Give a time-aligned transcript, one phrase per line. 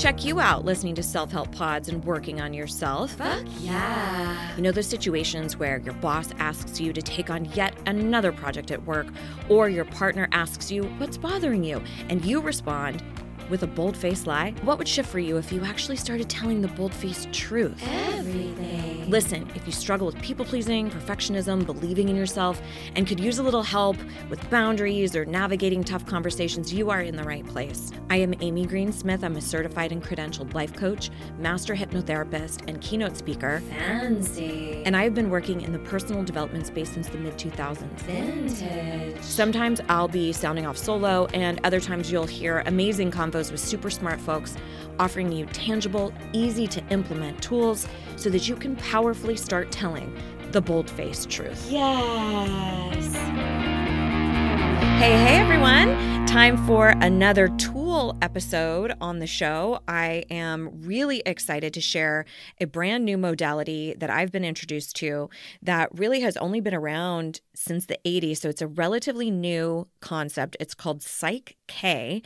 [0.00, 3.12] Check you out listening to self help pods and working on yourself.
[3.16, 4.56] Fuck yeah.
[4.56, 8.70] You know those situations where your boss asks you to take on yet another project
[8.70, 9.08] at work,
[9.50, 13.02] or your partner asks you what's bothering you, and you respond
[13.50, 14.54] with a bold faced lie?
[14.62, 17.86] What would shift for you if you actually started telling the bold faced truth?
[17.86, 18.89] Everything.
[19.10, 22.62] Listen, if you struggle with people pleasing, perfectionism, believing in yourself,
[22.94, 23.96] and could use a little help
[24.28, 27.90] with boundaries or navigating tough conversations, you are in the right place.
[28.08, 29.24] I am Amy Green Smith.
[29.24, 31.10] I'm a certified and credentialed life coach,
[31.40, 33.60] master hypnotherapist, and keynote speaker.
[33.70, 34.80] Fancy.
[34.84, 37.82] And I've been working in the personal development space since the mid 2000s.
[38.02, 39.20] Vintage.
[39.24, 43.90] Sometimes I'll be sounding off solo, and other times you'll hear amazing convos with super
[43.90, 44.56] smart folks
[45.00, 50.14] offering you tangible, easy to implement tools so that you can powerfully start telling
[50.50, 51.70] the bold faced truth.
[51.70, 53.14] Yes.
[55.00, 56.26] Hey, hey, everyone.
[56.26, 59.80] Time for another tool episode on the show.
[59.88, 62.26] I am really excited to share
[62.60, 65.30] a brand new modality that I've been introduced to
[65.62, 68.36] that really has only been around since the 80s.
[68.36, 70.58] So it's a relatively new concept.
[70.60, 72.20] It's called Psych K.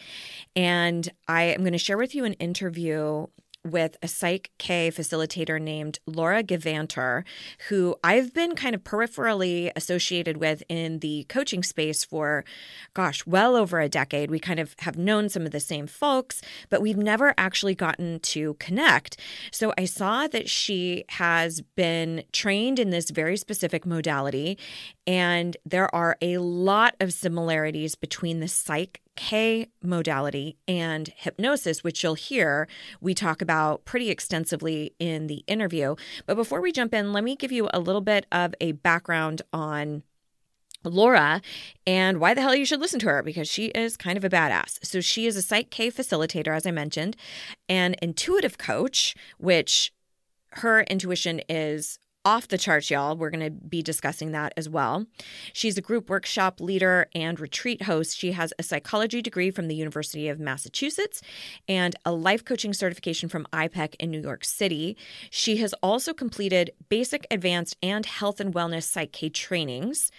[0.57, 3.29] And I am going to share with you an interview
[3.65, 7.25] with a Psych K facilitator named Laura Gevanter,
[7.69, 12.45] who I've been kind of peripherally associated with in the coaching space for,
[12.93, 14.31] gosh, well over a decade.
[14.31, 18.21] We kind of have known some of the same folks, but we've never actually gotten
[18.21, 19.19] to connect.
[19.51, 24.59] So I saw that she has been trained in this very specific modality,
[25.07, 32.03] and there are a lot of similarities between the Psych K modality and hypnosis, which
[32.03, 32.69] you'll hear
[33.01, 35.97] we talk about pretty extensively in the interview.
[36.27, 39.43] But before we jump in, let me give you a little bit of a background
[39.53, 40.03] on
[40.85, 41.41] Laura
[41.87, 44.31] and why the hell you should listen to her because she is kind of a
[44.31, 44.85] badass.
[44.85, 47.17] So she is a Psych K facilitator, as I mentioned,
[47.69, 49.93] an intuitive coach, which
[50.51, 53.17] her intuition is off the charts, y'all.
[53.17, 55.07] We're going to be discussing that as well.
[55.53, 58.17] She's a group workshop leader and retreat host.
[58.17, 61.21] She has a psychology degree from the University of Massachusetts
[61.69, 64.97] and a life coaching certification from IPEC in New York City.
[65.31, 70.11] She has also completed basic, advanced, and health and wellness Psych K trainings.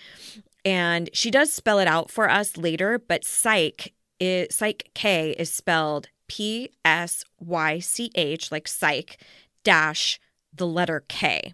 [0.64, 5.52] And she does spell it out for us later, but psych is, psych K is
[5.52, 9.22] spelled P S Y C H, like psych,
[9.64, 10.20] dash
[10.54, 11.54] the letter K.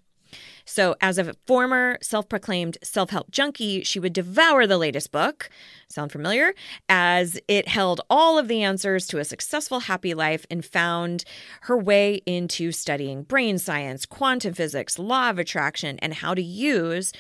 [0.66, 5.50] So, as a former self proclaimed self help junkie, she would devour the latest book.
[5.90, 6.54] Sound familiar?
[6.88, 11.24] As it held all of the answers to a successful, happy life and found
[11.62, 17.12] her way into studying brain science, quantum physics, law of attraction, and how to use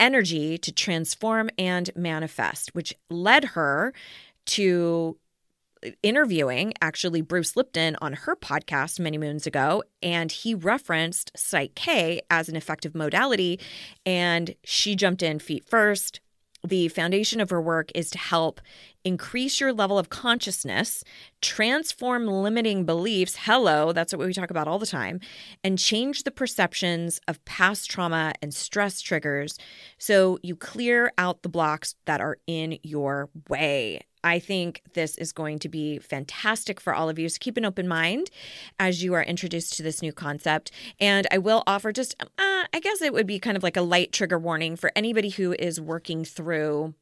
[0.00, 3.92] energy to transform and manifest, which led her
[4.46, 5.16] to
[6.02, 12.20] interviewing actually Bruce Lipton on her podcast many moons ago, and he referenced Psych K
[12.30, 13.60] as an effective modality,
[14.04, 16.20] and she jumped in feet first.
[16.66, 18.60] The foundation of her work is to help
[19.04, 21.04] increase your level of consciousness,
[21.40, 23.36] transform limiting beliefs.
[23.42, 25.20] Hello, that's what we talk about all the time,
[25.62, 29.56] and change the perceptions of past trauma and stress triggers
[29.98, 34.00] so you clear out the blocks that are in your way.
[34.24, 37.28] I think this is going to be fantastic for all of you.
[37.28, 38.30] So keep an open mind
[38.78, 40.70] as you are introduced to this new concept.
[41.00, 43.82] And I will offer just, uh, I guess it would be kind of like a
[43.82, 46.94] light trigger warning for anybody who is working through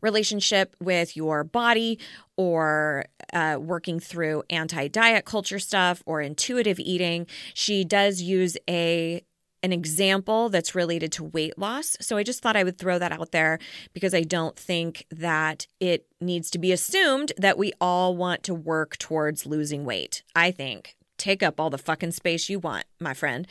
[0.00, 1.98] relationship with your body
[2.36, 7.26] or uh, working through anti diet culture stuff or intuitive eating.
[7.54, 9.22] She does use a
[9.62, 11.96] an example that's related to weight loss.
[12.00, 13.58] So I just thought I would throw that out there
[13.92, 18.54] because I don't think that it needs to be assumed that we all want to
[18.54, 20.22] work towards losing weight.
[20.34, 23.46] I think take up all the fucking space you want, my friend.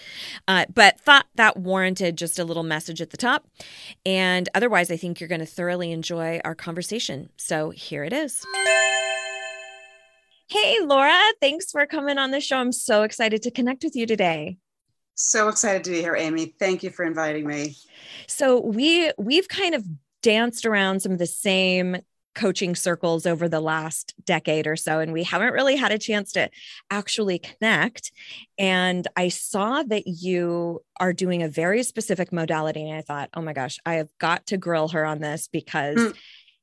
[0.47, 3.47] Uh, but thought that warranted just a little message at the top.
[4.05, 7.29] And otherwise, I think you're going to thoroughly enjoy our conversation.
[7.37, 8.43] So here it is.
[10.49, 12.57] Hey, Laura, thanks for coming on the show.
[12.57, 14.57] I'm so excited to connect with you today.
[15.21, 16.45] So excited to be here, Amy.
[16.45, 17.75] Thank you for inviting me.
[18.27, 19.83] So we we've kind of
[20.21, 21.97] danced around some of the same
[22.35, 26.31] coaching circles over the last decade or so and we haven't really had a chance
[26.31, 26.47] to
[26.91, 28.11] actually connect
[28.57, 33.41] and i saw that you are doing a very specific modality and i thought oh
[33.41, 36.15] my gosh i have got to grill her on this because mm.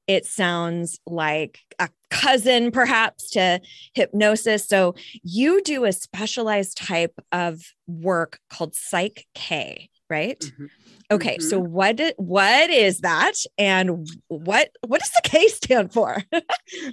[0.07, 3.61] It sounds like a cousin perhaps to
[3.95, 4.67] hypnosis.
[4.69, 10.39] So you do a specialized type of work called Psych K, right?
[10.39, 10.69] Mhm.
[11.09, 11.69] Okay, so Mhm.
[11.69, 16.23] what what is that and what what does the K stand for?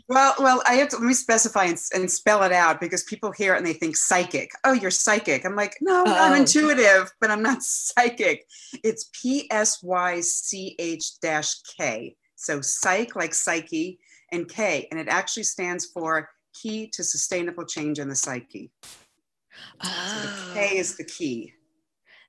[0.08, 3.32] Well, well, I have to let me specify and, and spell it out because people
[3.32, 4.52] hear it and they think psychic.
[4.64, 5.46] Oh, you're psychic.
[5.46, 6.14] I'm like, no, Oh.
[6.14, 8.46] I'm intuitive, but I'm not psychic.
[8.84, 12.16] It's P S Y C H dash K.
[12.44, 14.00] So psych like psyche
[14.32, 18.72] and K, and it actually stands for key to sustainable change in the psyche.
[19.82, 19.90] So
[20.22, 20.80] the K oh.
[20.80, 21.54] is the key.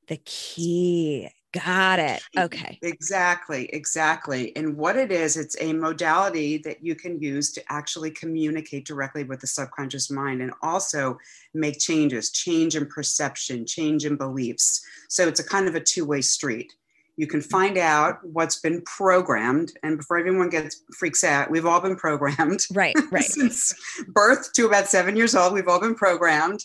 [0.09, 1.29] the key.
[1.53, 2.21] Got it.
[2.37, 2.81] Okay.
[2.83, 4.55] Exactly, exactly.
[4.57, 9.23] And what it is, it's a modality that you can use to actually communicate directly
[9.23, 11.17] with the subconscious mind and also
[11.55, 14.85] make changes, change in perception, change in beliefs.
[15.09, 16.73] So it's a kind of a two way street.
[17.17, 19.73] You can find out what's been programmed.
[19.83, 22.65] And before everyone gets freaks out, we've all been programmed.
[22.73, 23.25] Right, right.
[23.25, 23.75] Since
[24.09, 26.65] birth to about seven years old, we've all been programmed.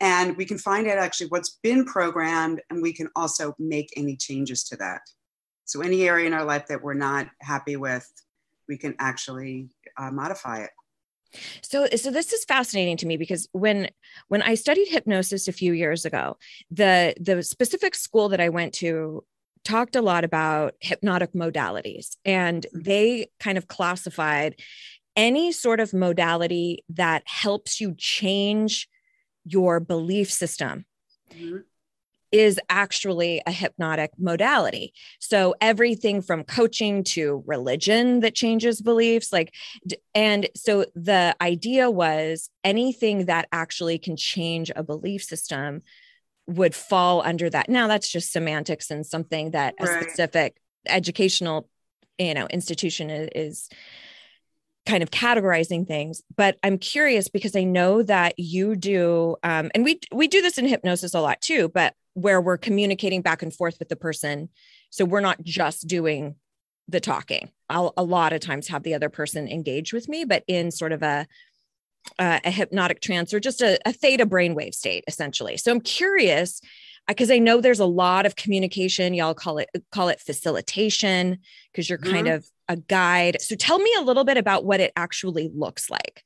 [0.00, 4.16] And we can find out actually what's been programmed, and we can also make any
[4.16, 5.02] changes to that.
[5.64, 8.10] So, any area in our life that we're not happy with,
[8.68, 10.70] we can actually uh, modify it.
[11.62, 13.90] So so this is fascinating to me because when
[14.28, 16.38] when I studied hypnosis a few years ago,
[16.70, 19.24] the the specific school that I went to
[19.68, 24.56] talked a lot about hypnotic modalities and they kind of classified
[25.14, 28.88] any sort of modality that helps you change
[29.44, 30.86] your belief system
[31.30, 31.64] Mhm.
[32.30, 34.92] is actually a hypnotic modality.
[35.18, 39.54] So everything from coaching to religion that changes beliefs like
[40.14, 45.80] and so the idea was anything that actually can change a belief system
[46.48, 47.68] would fall under that.
[47.68, 50.02] Now that's just semantics and something that a Right.
[50.02, 50.56] specific
[50.86, 51.68] educational
[52.18, 53.68] you know institution is, is
[54.86, 59.84] kind of categorizing things but i'm curious because i know that you do um, and
[59.84, 63.54] we we do this in hypnosis a lot too but where we're communicating back and
[63.54, 64.48] forth with the person
[64.90, 66.36] so we're not just doing
[66.88, 70.42] the talking i'll a lot of times have the other person engage with me but
[70.48, 71.26] in sort of a
[72.18, 76.60] uh, a hypnotic trance or just a, a theta brainwave state essentially so i'm curious
[77.06, 81.38] because i know there's a lot of communication y'all call it call it facilitation
[81.72, 84.92] because you're kind of a guide so tell me a little bit about what it
[84.96, 86.22] actually looks like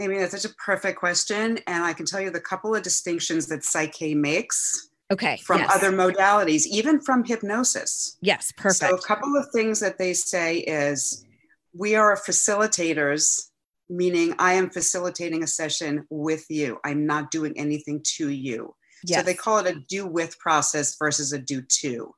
[0.00, 1.58] I mean, that's such a perfect question.
[1.66, 5.60] And I can tell you the couple of distinctions that Psych K makes okay from
[5.60, 5.70] yes.
[5.74, 8.16] other modalities, even from hypnosis.
[8.20, 11.24] yes perfect So, a couple of things that they say is
[11.72, 13.50] we are facilitators,
[13.88, 16.78] meaning I am facilitating a session with you.
[16.84, 18.74] I'm not doing anything to you.
[19.04, 19.20] yes.
[19.20, 22.14] So, they call it a do with process versus a do to.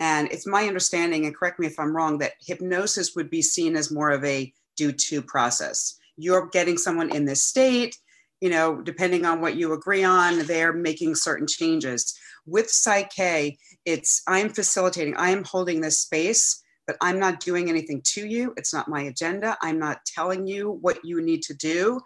[0.00, 3.76] And it's my understanding, and correct me if I'm wrong, that hypnosis would be seen
[3.76, 5.96] as more of a do to process.
[6.16, 7.96] You're getting someone in this state,
[8.40, 12.18] you know, depending on what you agree on, they're making certain changes.
[12.44, 17.68] With Psych K, it's I'm facilitating, I am holding this space, but I'm not doing
[17.68, 18.54] anything to you.
[18.56, 19.56] It's not my agenda.
[19.62, 22.00] I'm not telling you what you need to do.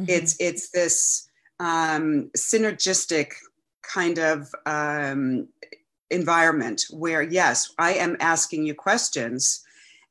[0.00, 0.08] Mhm.
[0.08, 1.28] It's it's this
[1.58, 3.32] um, synergistic
[3.82, 5.48] kind of um,
[6.10, 9.62] environment where yes, I am asking you questions.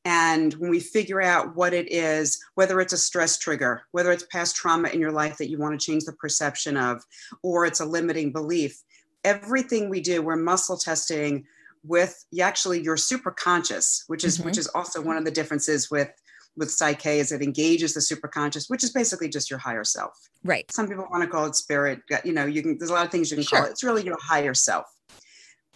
[0.06, 4.24] And when we figure out what it is, whether it's a stress trigger, whether it's
[4.32, 7.04] past trauma in your life that you want to change the perception of,
[7.42, 8.82] or it's a limiting belief,
[9.24, 11.44] everything we do, we're muscle testing
[11.84, 14.60] with you actually your superconscious, which is which mm-hmm.
[14.60, 15.18] is also one mm-hmm.
[15.18, 16.10] of the differences with
[16.56, 20.12] with Psych K is it engages the superconscious, which is basically just your higher self.
[20.44, 22.00] right Some people want to call it spirit.
[22.24, 22.78] You know, you can.
[22.78, 23.70] There's a lot of things you can call it.
[23.70, 24.86] It's really your higher self.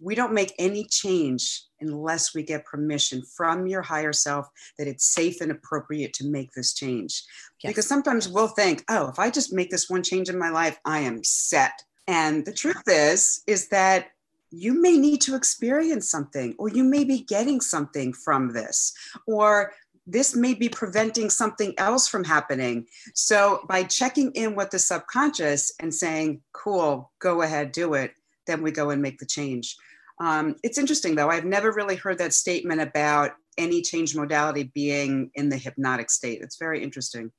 [0.02, 5.14] We don't make any change unless we get permission from your higher self that it's
[5.14, 7.22] safe and appropriate to make this change.
[7.62, 7.70] Yes.
[7.70, 10.78] Because sometimes we'll think, oh, if I just make this one change in my life,
[10.84, 11.80] I am set.
[12.08, 14.08] And the truth is, is that
[14.54, 18.92] you may need to experience something, or you may be getting something from this,
[19.26, 19.72] or
[20.06, 22.86] this may be preventing something else from happening.
[23.14, 28.12] So by checking in with the subconscious and saying, cool, go ahead, do it,
[28.46, 29.76] then we go and make the change.
[30.20, 35.30] Um, it's interesting though, I've never really heard that statement about any change modality being
[35.34, 36.40] in the hypnotic state.
[36.42, 37.32] It's very interesting.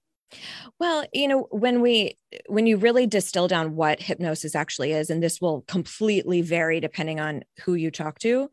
[0.79, 5.21] Well, you know, when we when you really distill down what hypnosis actually is, and
[5.23, 8.49] this will completely vary depending on who you talk to,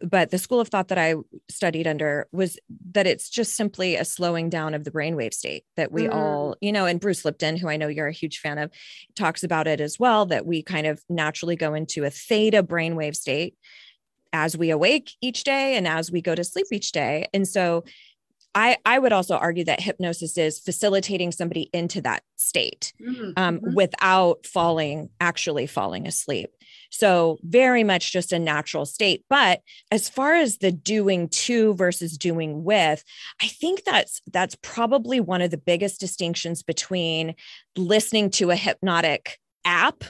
[0.00, 1.14] but the school of thought that I
[1.48, 2.58] studied under was
[2.92, 6.14] that it's just simply a slowing down of the brainwave state that we Mm.
[6.14, 8.70] all, you know, and Bruce Lipton, who I know you're a huge fan of,
[9.14, 13.16] talks about it as well, that we kind of naturally go into a theta brainwave
[13.16, 13.54] state
[14.32, 17.28] as we awake each day and as we go to sleep each day.
[17.32, 17.84] And so
[18.54, 22.92] I, I would also argue that hypnosis is facilitating somebody into that state
[23.36, 23.74] um, Mhm.
[23.74, 26.50] without falling, actually falling asleep.
[26.90, 29.24] So, very much just a natural state.
[29.28, 33.02] But as far as the doing to versus doing with,
[33.42, 37.34] I think that's that's probably one of the biggest distinctions between
[37.76, 40.04] listening to a hypnotic app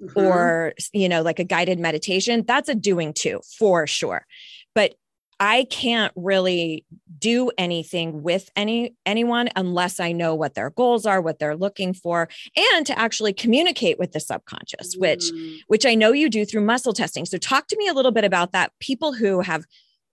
[0.00, 0.12] Mhm.
[0.14, 4.24] or you know like a guided meditation that's a doing to for sure
[4.72, 4.94] but
[5.40, 6.84] i can't really
[7.18, 11.92] do anything with any anyone unless i know what their goals are what they're looking
[11.92, 15.58] for and to actually communicate with the subconscious which Mm.
[15.68, 17.24] which i know you do through muscle testing.
[17.26, 18.72] So talk to me a little bit about that.
[18.80, 19.64] People who have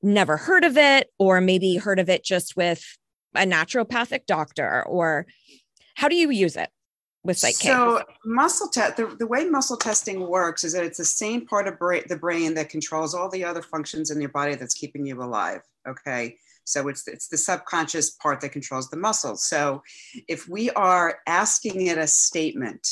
[0.01, 2.97] never heard of it or maybe heard of it just with
[3.35, 5.25] a naturopathic doctor or
[5.95, 6.69] how do you use it
[7.25, 11.05] with psych So muscle test, the, the way muscle testing works is that it's the
[11.05, 14.55] same part of bra- the brain that controls all the other functions in your body
[14.55, 15.61] that's keeping you alive.
[15.87, 16.37] Okay.
[16.65, 19.43] So it's, it's the subconscious part that controls the muscles.
[19.43, 19.81] So
[20.27, 22.87] if we are asking it a statement,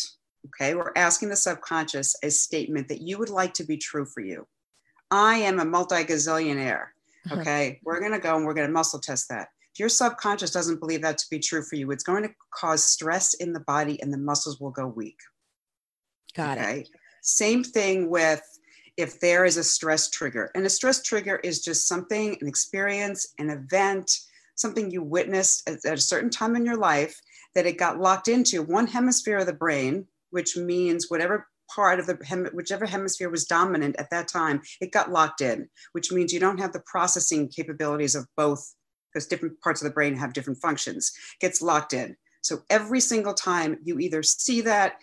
[0.47, 4.21] okay, we're asking the subconscious a statement that you would like to be true for
[4.21, 4.47] you.
[5.11, 6.87] I am a multi gazillionaire.
[7.29, 7.39] Uh-huh.
[7.39, 7.79] Okay.
[7.83, 9.49] We're going to go and we're going to muscle test that.
[9.73, 12.83] If your subconscious doesn't believe that to be true for you, it's going to cause
[12.83, 15.17] stress in the body and the muscles will go weak.
[16.35, 16.85] got it Okay.
[17.23, 18.41] Same thing with
[18.97, 20.51] if there is a stress trigger.
[20.53, 24.11] And a stress trigger is just something, an experience, an event,
[24.55, 27.19] something you witnessed at, at a certain time in your life
[27.55, 32.05] that it got locked into one hemisphere of the brain, which means whatever part of
[32.05, 36.31] the hem- whichever hemisphere was dominant at that time, it got locked in, which means
[36.31, 38.75] you don't have the processing capabilities of both
[39.13, 42.17] because different parts of the brain have different functions, gets locked in.
[42.41, 44.97] So every single time you either see that,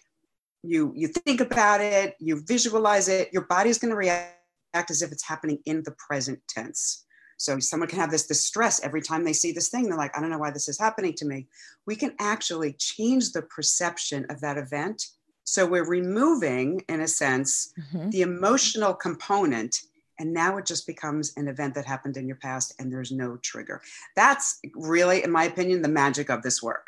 [0.62, 5.11] you you think about it, you visualize it, your body's going to react as if
[5.11, 7.05] it's happening in the present tense.
[7.38, 9.85] So someone can have this distress every time they see this thing.
[9.85, 11.47] They're like, I don't know why this is happening to me.
[11.87, 15.07] We can actually change the perception of that event.
[15.45, 18.11] So we're removing, in a sense, Mhm.
[18.11, 19.81] the emotional component
[20.20, 23.38] and now it just becomes an event that happened in your past and there's no
[23.38, 23.80] trigger.
[24.14, 26.86] That's really in my opinion the magic of this work.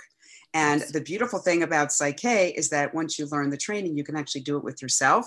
[0.54, 4.04] And the beautiful thing about psych K is that once you learn the training you
[4.04, 5.26] can actually do it with yourself.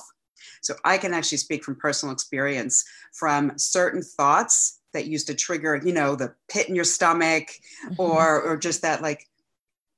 [0.61, 5.81] So i can actually speak from personal experience from certain thoughts that used to trigger
[5.83, 7.45] you know the pit in your stomach
[7.87, 7.99] Mhm.
[7.99, 9.21] or or just that like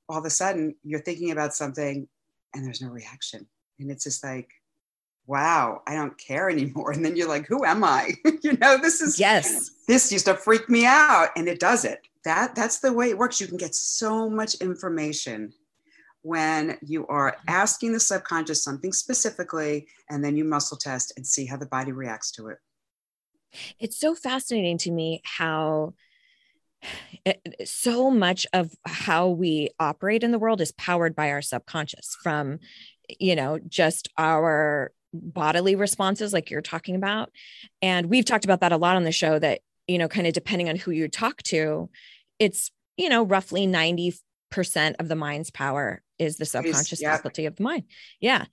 [0.08, 2.08] all of a sudden you're thinking about something
[2.54, 3.46] and there's no reaction.
[3.78, 4.50] And it's just like
[5.28, 6.90] wow i don't care anymore.
[6.90, 8.14] And then you're like who am i?
[8.42, 9.70] You know this is yes.
[9.86, 12.00] this used to freak me out and it does it.
[12.24, 13.40] That that's the way it works.
[13.40, 15.52] You can get so much information
[16.22, 17.48] when you are mm-hmm.
[17.48, 21.92] asking the subconscious something specifically and then you muscle test and see how the body
[21.92, 22.58] reacts to it.
[23.78, 25.94] It's so fascinating to me how
[27.24, 31.42] it- it- so much of how we operate in the world is powered by our
[31.42, 32.60] subconscious from
[33.18, 37.30] you know just our bodily responses like you're talking about.
[37.82, 40.32] And we've talked about that a lot on the show that you know kind of
[40.32, 41.88] depending on who you talk to
[42.38, 44.20] it's you know roughly 90%
[44.98, 47.16] of the mind's power is the subconscious yeah.
[47.16, 47.84] faculty of the mind.
[48.20, 48.44] Yeah.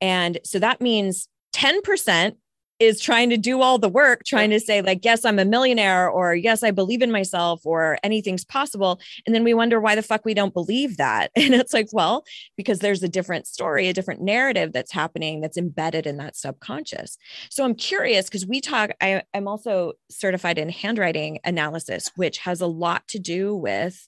[0.00, 2.36] And so that means 10%
[2.80, 6.08] is trying to do all the work, trying to say, like, yes, I'm a millionaire,
[6.08, 8.98] or yes, I believe in myself, or anything's possible.
[9.26, 11.30] And then we wonder why the fuck we don't believe that.
[11.50, 12.24] And it's like, well,
[12.56, 17.18] because there's a different story, a different narrative that's happening that's embedded in that subconscious.
[17.50, 22.60] So I'm curious because we talk, I, I'm also certified in handwriting analysis, which has
[22.60, 24.06] a lot to do with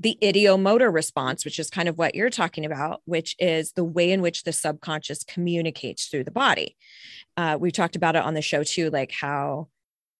[0.00, 4.10] the ideomotor response, which is kind of what you're talking about, which is the way
[4.10, 6.76] in which the subconscious communicates through the body.
[7.36, 9.68] Uh, we talked about it on the show too, like how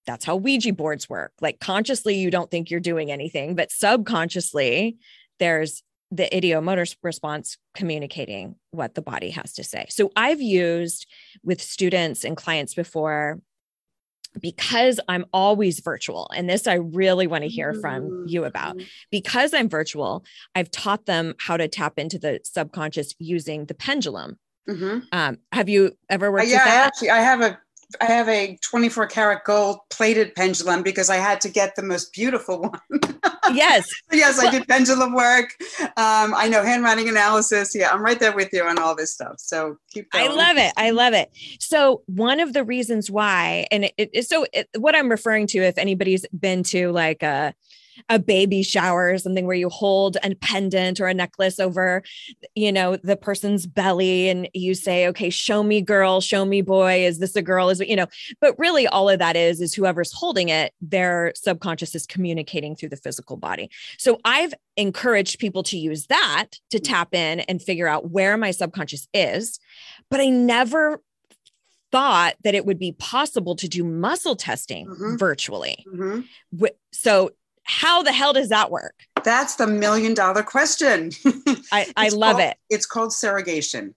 [0.06, 1.32] that's how Ouija boards work.
[1.40, 4.96] Like consciously, you don't think you're doing anything, but subconsciously,
[5.38, 9.86] there's the ideomotor response communicating what the body has to say.
[9.88, 11.06] So I've used
[11.42, 13.40] with students and clients before
[14.40, 19.52] because I'm always virtual, and this I really want to hear from you about because
[19.54, 20.24] I'm virtual,
[20.54, 24.38] I've taught them how to tap into the subconscious using the pendulum.
[24.68, 25.02] Mhm.
[25.12, 27.58] Um, have you ever Uh, worked yeah, with I actually, I have a,
[28.00, 32.12] I have a 24 karat gold plated pendulum because I had to get the most
[32.12, 33.00] beautiful one.
[33.52, 33.86] yes.
[34.12, 35.54] yes, I did pendulum work.
[35.80, 37.74] Um, I know handwriting analysis.
[37.74, 39.34] Yeah, I'm right there with you on all this stuff.
[39.38, 40.72] So keep I love it.
[40.76, 41.30] I love it.
[41.58, 45.58] So one of the reasons why, and it, it, so it, what I'm referring to,
[45.58, 47.54] if anybody's been to like a
[48.08, 52.02] a baby shower or something where you hold a pendant or a necklace over,
[52.54, 57.04] you know, the person's belly and you say, okay, show me girl, show me boy.
[57.04, 57.68] Is this a girl?
[57.70, 58.06] Is, you know,
[58.40, 62.88] but really all of that is, is whoever's holding it, their subconscious is communicating through
[62.90, 63.70] the physical body.
[63.98, 66.84] So I've encouraged people to use that to Mm.
[66.84, 69.58] tap in and figure out where my subconscious is.
[70.10, 71.02] But I never
[71.90, 75.18] thought that it would be possible to do muscle testing Mhm.
[75.18, 75.84] virtually.
[75.94, 76.26] Mhm.
[76.92, 77.32] So,
[77.72, 78.94] how the hell does that work?
[79.24, 81.10] That's the million dollar question.
[81.72, 82.56] I, I love called- it.
[82.70, 83.94] It's called surrogation.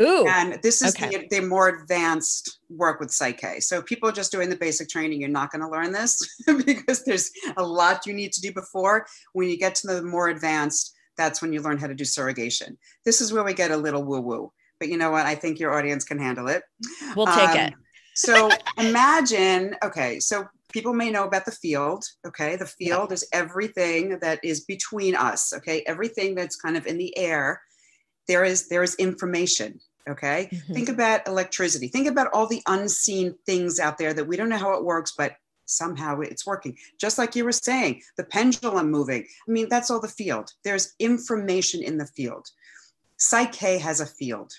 [0.00, 1.26] Ooh, And this is okay.
[1.28, 3.58] the, the more advanced work with Psych K.
[3.58, 6.20] So people are just doing the basic training, you're not going to learn this
[6.64, 9.06] because there's a lot you need to do before.
[9.32, 12.78] When you get to the more advanced, that's when you learn how to do surrogation.
[13.04, 14.52] This is where we get a little woo woo.
[14.78, 15.26] But you know what?
[15.26, 16.62] I think your audience can handle it.
[17.16, 17.74] we'll take Um, it.
[18.14, 22.04] So imagine, okay, so people may know about the field.
[22.26, 25.52] Okay, the field is everything that is between us.
[25.52, 27.62] Okay, everything that's kind of in the air.
[28.26, 29.80] There is there is information.
[30.08, 30.74] Okay, Mhm.
[30.74, 31.88] think about electricity.
[31.88, 35.12] Think about all the unseen things out there that we don't know how it works,
[35.16, 36.78] but somehow it's working.
[36.98, 39.26] Just like you were saying, the pendulum moving.
[39.46, 40.54] I mean, that's all the field.
[40.64, 42.48] There's information in the field.
[43.18, 44.54] Psych K has a field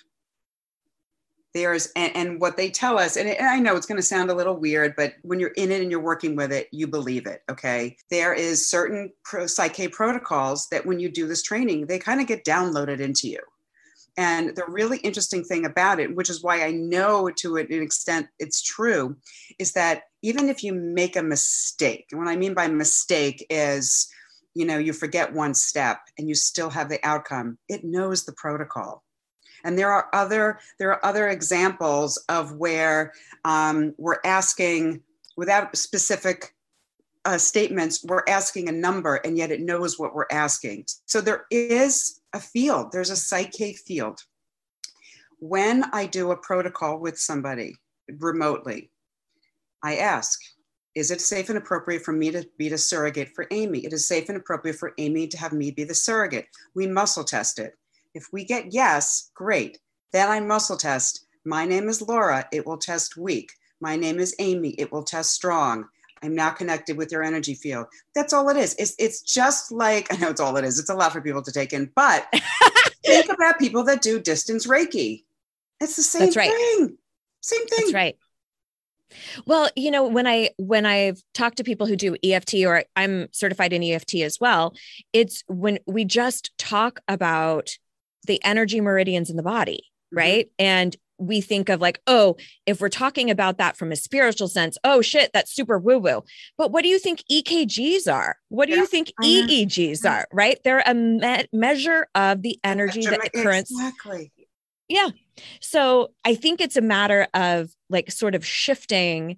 [1.53, 4.29] there's and, and what they tell us and, and i know it's going to sound
[4.29, 7.25] a little weird but when you're in it and you're working with it you believe
[7.25, 7.97] it okay?
[8.09, 12.21] There is certain pro, psych K protocols that when you do this training they kind
[12.21, 13.39] of get downloaded into you.
[14.17, 18.27] And the really interesting thing about it which is why i know to an extent
[18.37, 19.15] it's true
[19.57, 24.09] is that even if you make a mistake and what i mean by mistake is
[24.55, 28.33] you know you forget one step and you still have the outcome it knows the
[28.33, 29.03] protocol
[29.63, 33.13] and there are other there are other examples of where
[33.45, 35.01] um, we're asking
[35.37, 36.53] without specific
[37.25, 40.85] uh, statements we're asking a number and yet it knows what we're asking.
[41.05, 44.21] So there is a field there's a psych K field.
[45.39, 47.75] When i do a protocol with somebody
[48.19, 48.89] remotely
[49.83, 50.39] i ask
[50.95, 53.85] is it safe and appropriate for me to be the surrogate for amy?
[53.85, 56.47] It is safe and appropriate for amy to have me be the surrogate.
[56.73, 57.75] We muscle test it
[58.13, 59.79] if we get yes, great.
[60.11, 61.25] Then I muscle test.
[61.45, 62.47] My name is Laura.
[62.51, 63.51] It will test weak.
[63.81, 64.69] My name is Amy.
[64.71, 65.85] It will test strong.
[66.21, 67.87] I'm now connected with your energy field.
[68.13, 68.75] That's all it is.
[68.77, 70.79] It's, it's just like, I know it's all it is.
[70.79, 72.27] It's a lot for people to take in, but
[73.05, 75.23] think about people that do distance Reiki.
[75.79, 76.51] It's the same That's right.
[76.51, 76.97] thing.
[77.41, 77.79] Same thing.
[77.79, 78.17] That's right.
[79.45, 83.27] Well, you know, when I when I've talked to people who do EFT or I'm
[83.31, 84.75] certified in EFT as well,
[85.13, 87.77] it's when we just talk about
[88.29, 90.17] the energy meridians in the body, Mhm.
[90.17, 90.51] right?
[90.57, 94.77] And we think of like, oh, if we're talking about that from a spiritual sense,
[94.85, 96.23] oh shit, that's super woo woo.
[96.57, 98.37] But what do you think EKGs are?
[98.47, 99.11] What do Yeah, you think.
[99.21, 100.25] EEGs are?
[100.31, 100.57] Right?
[100.63, 104.31] They're a me- measure of the energy that the currents Exactly.
[104.87, 105.09] yeah.
[105.59, 109.37] So I think it's a matter of like sort of shifting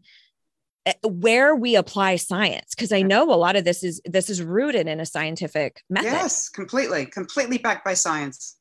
[0.86, 4.42] uh, where we apply science because I know a lot of this is this is
[4.42, 6.08] rooted in a scientific method.
[6.12, 8.56] Yes, completely, completely backed by science.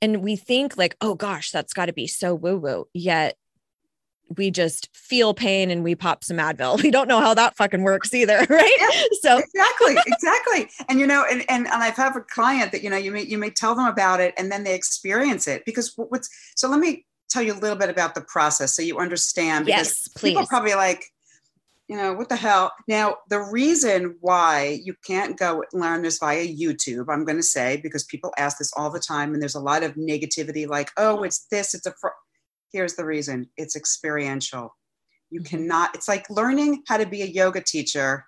[0.00, 2.86] And we think like, oh gosh, that's got to be so woo woo.
[2.92, 3.36] Yet
[4.36, 6.82] we just feel pain and we pop some Advil.
[6.82, 8.76] We don't know how that fucking works either, right?
[8.80, 9.02] Yeah.
[9.20, 12.90] So exactly exactly and you know and, and and i've had a client that you
[12.90, 15.92] know you may you may tell them about it and then they experience it because
[15.96, 19.66] what's so let me tell you a little bit about the process so you understand
[19.66, 20.48] because yes, people please.
[20.48, 21.04] probably like
[21.88, 26.46] you know what the hell now the reason why you can't go learn this via
[26.46, 29.60] youtube i'm going to say because people ask this all the time and there's a
[29.60, 32.08] lot of negativity like oh it's this it's a fr-.
[32.72, 34.74] here's the reason it's experiential
[35.30, 35.46] you Mhm.
[35.46, 38.24] cannot it's like learning how to be a yoga teacher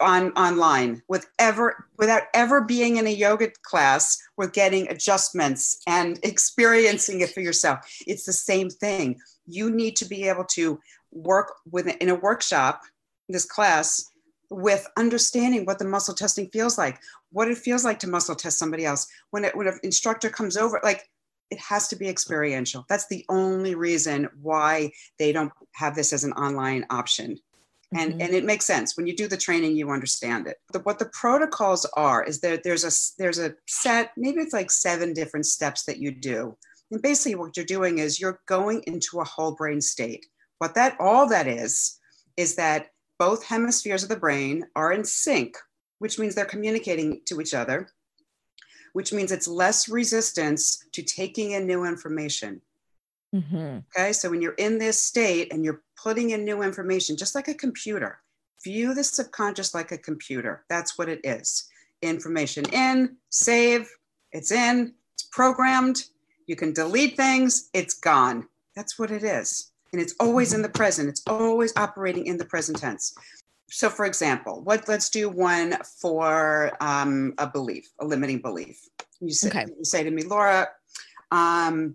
[0.00, 6.20] on online with ever without ever being in a yoga class with getting adjustments and
[6.22, 10.78] experiencing it for yourself it's the same thing you need to be able to
[11.12, 12.82] work with in a workshop
[13.28, 14.04] this class
[14.50, 17.00] with understanding what the muscle testing feels like
[17.32, 19.06] what it feels like to muscle test somebody else.
[19.30, 21.08] When it when an instructor comes over like
[21.50, 22.84] it has to be experiential.
[22.88, 27.38] That's the only reason why they don't have this as an online option.
[27.96, 28.22] And Mhm.
[28.22, 28.96] and it makes sense.
[28.96, 30.58] When you do the training you understand it.
[30.72, 34.70] The, what the protocols are is that there's a there's a set maybe it's like
[34.70, 36.56] seven different steps that you do.
[36.90, 40.26] And basically what you're doing is you're going into a whole brain state
[40.58, 41.98] what that all that is
[42.36, 45.56] is that both hemispheres of the brain are in sync
[45.98, 47.88] which means they're communicating to each other
[48.92, 52.60] which means it's less resistance to taking in new information
[53.34, 53.84] Mhm.
[53.94, 57.48] Okay, so when you're in this state and you're putting in new information, just like
[57.48, 58.20] a computer,
[58.64, 60.64] view the subconscious like a computer.
[60.68, 61.68] That's what it is.
[62.02, 63.88] Information in, save,
[64.32, 66.04] it's in, it's programmed.
[66.46, 68.48] You can delete things, it's gone.
[68.74, 69.72] That's what it is.
[69.96, 71.08] And it's always in the present.
[71.08, 73.14] It's always operating in the present tense.
[73.70, 78.78] So, for example, what let's do one for um, a belief, a limiting belief.
[79.22, 79.64] You say, Okay.
[79.78, 80.68] you say to me, Laura,
[81.30, 81.94] um,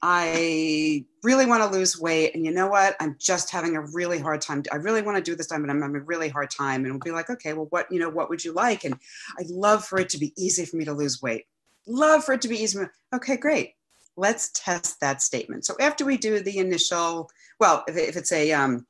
[0.00, 2.34] I really want to lose weight.
[2.34, 2.96] And you know what?
[2.98, 4.62] I'm just having a really hard time.
[4.72, 6.86] I really want to do this time, but I'm having a really hard time.
[6.86, 8.84] And we'll be like, okay, well, what, you know, what would you like?
[8.84, 8.96] And
[9.38, 11.44] I'd love for it to be easy for me to lose weight.
[11.86, 12.78] Love for it to be easy.
[13.14, 13.74] Okay, great.
[14.16, 15.64] Let's test that statement.
[15.64, 18.86] So after we do the initial, well, if, if it's a um,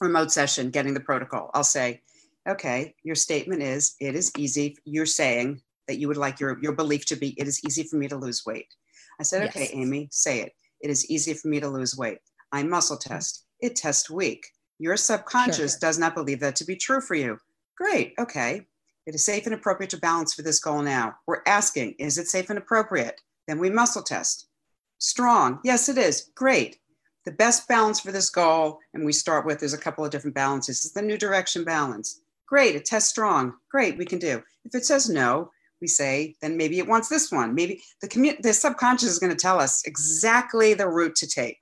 [0.00, 2.02] remote session, getting the protocol, I'll say,
[2.48, 4.78] okay, your statement is, it is easy.
[4.84, 7.96] You're saying that you would like your, your belief to be, it is easy for
[7.96, 8.66] me to lose weight.
[9.20, 9.56] I said, Yes.
[9.56, 10.52] okay, Amy, say it.
[10.80, 12.18] It is easy for me to lose weight.
[12.52, 13.44] I muscle test.
[13.60, 14.46] It tests weak.
[14.78, 15.80] Your subconscious Sure.
[15.80, 17.38] does not believe that to be true for you.
[17.76, 18.14] Great.
[18.18, 18.66] Okay.
[19.06, 21.16] It is safe and appropriate to balance for this goal now.
[21.26, 23.20] We're asking, is it safe and appropriate?
[23.46, 24.45] Then we muscle test.
[24.98, 25.60] Strong.
[25.64, 26.30] Yes, it is.
[26.34, 26.78] Great.
[27.24, 30.34] The best balance for this goal, and we start with there's a couple of different
[30.34, 32.22] balances, It's the new direction balance.
[32.48, 32.76] Great.
[32.76, 33.54] It tests strong.
[33.70, 33.98] Great.
[33.98, 34.42] We can do.
[34.64, 37.54] If it says no, we say, then maybe it wants this one.
[37.54, 41.58] Maybe the commu- the subconscious is going to tell us exactly the route to take.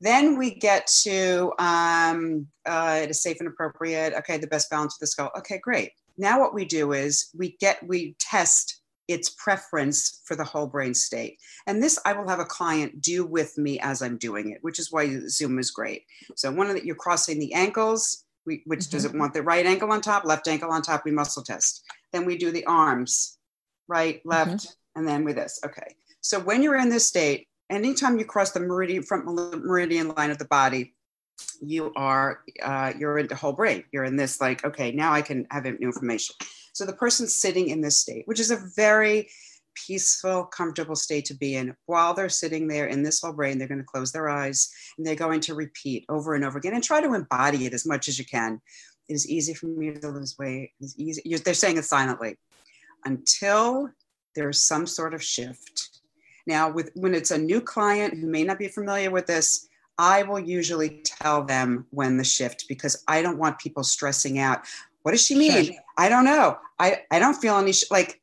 [0.00, 4.14] Then we get to um, uh, it is safe and appropriate.
[4.18, 5.30] Okay, the best balance for this goal.
[5.38, 5.92] Okay, great.
[6.16, 8.77] Now what we do is we get we test
[9.08, 13.24] its preference for the whole brain state, and this I will have a client do
[13.24, 16.04] with me as I'm doing it, which is why Zoom is great.
[16.36, 18.24] So one of the, you're crossing the ankles.
[18.46, 21.04] We, which does it want the right ankle on top, left ankle on top?
[21.04, 21.82] We muscle test.
[22.12, 23.36] Then we do the arms,
[23.88, 25.60] right, left, and then with this.
[25.66, 25.94] Okay.
[26.22, 30.38] So when you're in this state, anytime you cross the meridian front meridian line of
[30.38, 30.94] the body,
[31.60, 33.84] you are uh, you're into whole brain.
[33.92, 36.34] You're in this like, okay, now I can have new information.
[36.78, 39.28] So the person's sitting in this state, which is a very
[39.74, 41.74] peaceful, comfortable state to be in.
[41.86, 45.04] While they're sitting there in this whole brain, they're going to close their eyes and
[45.04, 48.06] they're going to repeat over and over again and try to embody it as much
[48.06, 48.60] as you can.
[49.08, 50.70] It is easy for me to lose weight.
[50.80, 51.36] It's easy.
[51.38, 52.38] They're saying it silently
[53.04, 53.90] until
[54.36, 55.98] there's some sort of shift.
[56.46, 59.66] Now, with when it's a new client who may not be familiar with this,
[59.98, 64.60] I will usually tell them when the shift because I don't want people stressing out.
[65.02, 65.64] What does she mean?
[65.64, 65.74] Sure.
[65.98, 66.56] I don't know.
[66.78, 67.90] I, I don't feel any, sh-.
[67.90, 68.20] like,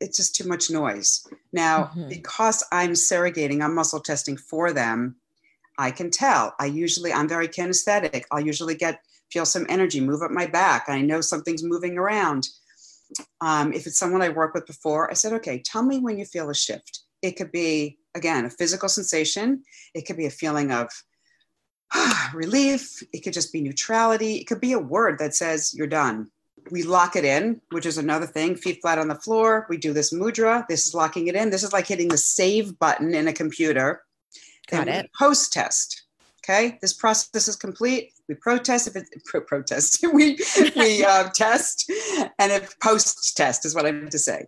[0.00, 1.26] it's just too much noise.
[1.52, 2.08] Now, Mhm.
[2.08, 5.16] because I'm surrogating, I'm muscle testing for them,
[5.76, 6.54] I can tell.
[6.58, 8.24] I usually, I'm very kinesthetic.
[8.30, 9.00] I'll usually get,
[9.32, 10.84] feel some energy, move up my back.
[10.88, 12.48] I know something's moving around.
[13.40, 16.24] Um, if it's someone I've worked with before, I said, okay, tell me when you
[16.24, 17.00] feel a shift.
[17.22, 19.64] It could be, again, a physical sensation.
[19.94, 20.88] It could be a feeling of
[22.34, 23.02] relief.
[23.12, 24.36] It could just be neutrality.
[24.36, 26.30] It could be a word that says you're done.
[26.70, 28.56] We lock it in, which is another thing.
[28.56, 29.66] Feet flat on the floor.
[29.68, 30.66] We do this mudra.
[30.68, 31.50] This is locking it in.
[31.50, 34.02] This is like hitting the save button in a computer.
[34.68, 35.10] Got Then it.
[35.18, 36.04] Post test.
[36.42, 38.12] Okay, this process is complete.
[38.28, 40.04] We protest if it's pro- protest.
[40.12, 40.38] we
[40.76, 41.90] we uh, test,
[42.38, 44.46] and if post test is what I meant to say.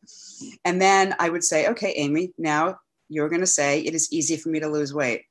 [0.64, 4.36] And then I would say, okay, Amy, now you're going to say it is easy
[4.36, 5.22] for me to lose weight.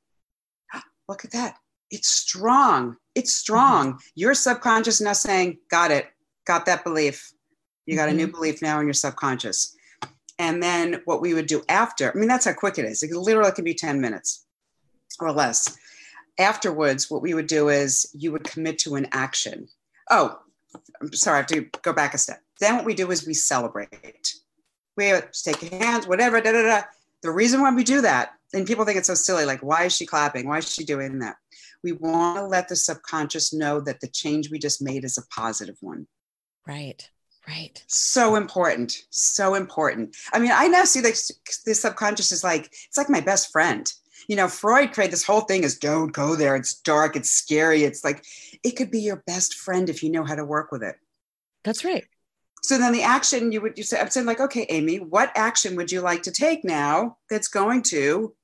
[1.08, 1.56] Look at that.
[1.90, 2.96] It's strong.
[3.14, 3.98] It's strong.
[4.14, 6.06] Your subconscious now saying, got it,
[6.46, 7.32] got that belief.
[7.86, 8.36] You got a new mm-hmm.
[8.36, 9.76] belief now in your subconscious.
[10.38, 13.02] And then what we would do after, I mean, that's how quick it is.
[13.02, 14.44] It literally could be 10 minutes
[15.20, 15.76] or less.
[16.38, 19.68] Afterwards, what we would do is you would commit to an action.
[20.10, 20.38] Oh,
[21.00, 22.40] I'm sorry, I have to go back a step.
[22.60, 24.34] Then what we do is we celebrate.
[24.96, 25.12] We
[25.44, 26.82] take hands, whatever, da da da.
[27.22, 29.94] The reason why we do that, and people think it's so silly, like, why is
[29.94, 30.48] she clapping?
[30.48, 31.36] Why is she doing that?
[31.84, 35.26] We want to let the subconscious know that the change we just made is a
[35.28, 36.06] positive one.
[36.66, 37.08] Right.
[37.48, 37.82] Right.
[37.88, 39.02] So important.
[39.10, 40.16] So important.
[40.32, 41.20] I mean, I now see that
[41.66, 43.92] the subconscious is like, it's like my best friend.
[44.28, 46.54] You know, Freud created this whole thing is don't go there.
[46.54, 47.16] It's dark.
[47.16, 47.82] It's scary.
[47.82, 48.24] It's like,
[48.62, 50.94] it could be your best friend if you know how to work with it.
[51.64, 52.04] That's right.
[52.62, 55.74] So then the action you would you say, I'd say like, okay, Amy, what action
[55.74, 58.34] would you like to take now that's going to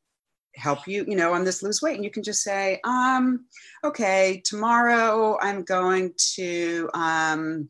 [0.56, 1.94] help you, you know, on this lose weight?
[1.94, 3.46] And you can just say, um,
[3.84, 7.68] okay, tomorrow I'm going to um,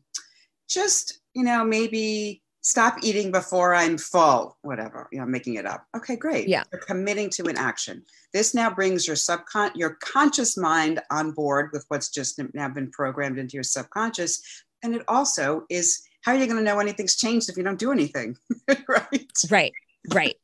[0.69, 5.85] just, you know, maybe stop eating before I'm full, whatever, you know, making it up.
[5.95, 6.47] Okay, great.
[6.47, 6.63] Yeah.
[6.71, 8.03] You're committing to an action.
[8.33, 12.91] This now brings your subcon your conscious mind on board with what's just now been
[12.91, 14.63] programmed into your subconscious.
[14.83, 17.79] And it also is how are you going to know anything's changed if you don't
[17.79, 18.37] do anything?
[18.87, 19.31] right.
[19.49, 19.73] Right.
[20.13, 20.35] Right.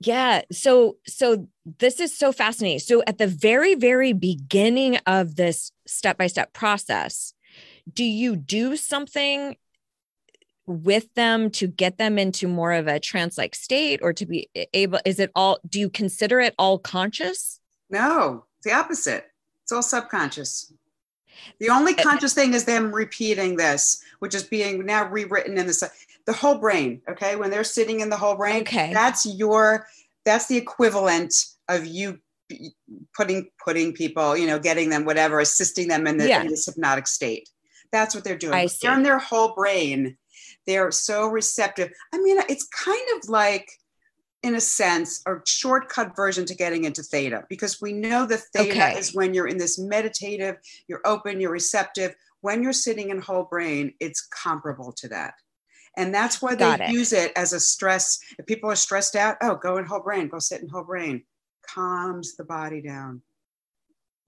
[0.00, 0.42] Yeah.
[0.50, 2.80] So so this is so fascinating.
[2.80, 7.34] So at the very very beginning of this step-by-step process,
[7.92, 9.56] do you do something
[10.66, 14.50] with them to get them into more of a trance like state or to be
[14.74, 17.60] able is it all do you consider it all conscious?
[17.88, 19.24] No, the opposite.
[19.62, 20.72] It's all subconscious.
[21.60, 25.66] The only Uh, conscious thing is them repeating this, which is being now rewritten in
[25.66, 25.90] the
[26.26, 27.00] the whole brain.
[27.08, 28.92] Okay, when they're sitting in the whole brain, Okay.
[28.92, 29.86] that's your
[30.26, 31.32] that's the equivalent
[31.68, 32.18] of you
[33.16, 36.42] putting putting people, you know, getting them whatever, assisting them in the, Yeah.
[36.42, 37.48] in this hypnotic state.
[37.92, 38.54] That's what they're doing.
[38.54, 40.16] I They're in their whole brain.
[40.66, 41.90] They're so receptive.
[42.12, 43.68] I mean, it's kind of like
[44.42, 48.70] in a sense, a shortcut version to getting into theta because we know the theta
[48.70, 48.98] Okay.
[48.98, 52.14] is when you're in this meditative, you're open, you're receptive.
[52.40, 55.34] When you're sitting in whole brain, it's comparable to that.
[55.96, 56.92] And that's why Got they it.
[56.92, 58.20] use it as a stress.
[58.38, 61.24] If people are stressed out, oh, go in whole brain, go sit in whole brain,
[61.66, 63.22] calms the body down.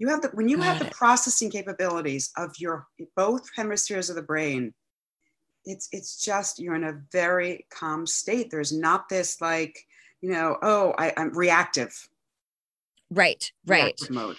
[0.01, 2.87] You have the when you have Got the processing capabilities of your
[3.17, 4.73] both hemispheres of the brain,
[5.67, 8.51] it's it's just you're in a very calm state.
[8.51, 9.79] There's not this like,
[10.23, 12.09] you know, oh, I, I'm reactive.
[13.11, 13.83] Right, right.
[13.83, 14.37] reactive mode.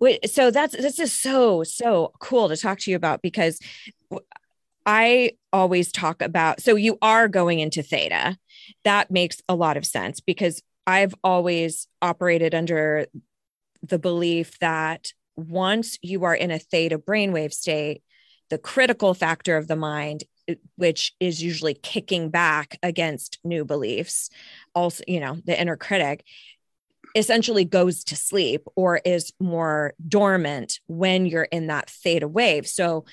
[0.00, 3.60] Wait, so that's this is so so cool to talk to you about because
[4.86, 8.38] I always talk about so you are going into theta.
[8.84, 13.06] That makes a lot of sense because I've always operated under
[13.82, 18.02] the belief that once you are in a theta brainwave state,
[18.50, 20.24] the critical factor of the mind,
[20.76, 24.28] which is usually kicking back against new beliefs,
[24.74, 26.24] also, you know, the inner critic,
[27.14, 32.66] essentially goes to sleep or is more dormant when you're in that theta wave.
[32.66, 33.04] So,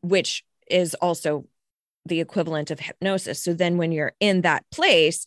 [0.00, 1.46] which is also
[2.06, 3.42] the equivalent of hypnosis.
[3.42, 5.24] So then when you're in that place,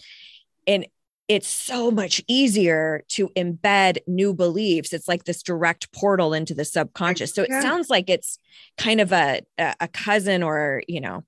[0.68, 0.88] and
[1.28, 4.94] it's so much easier to embed new beliefs.
[4.94, 7.34] It's like this direct portal into the subconscious.
[7.34, 7.62] So it Yeah.
[7.62, 8.38] sounds like it's
[8.78, 11.24] kind of a a a cousin or, you know,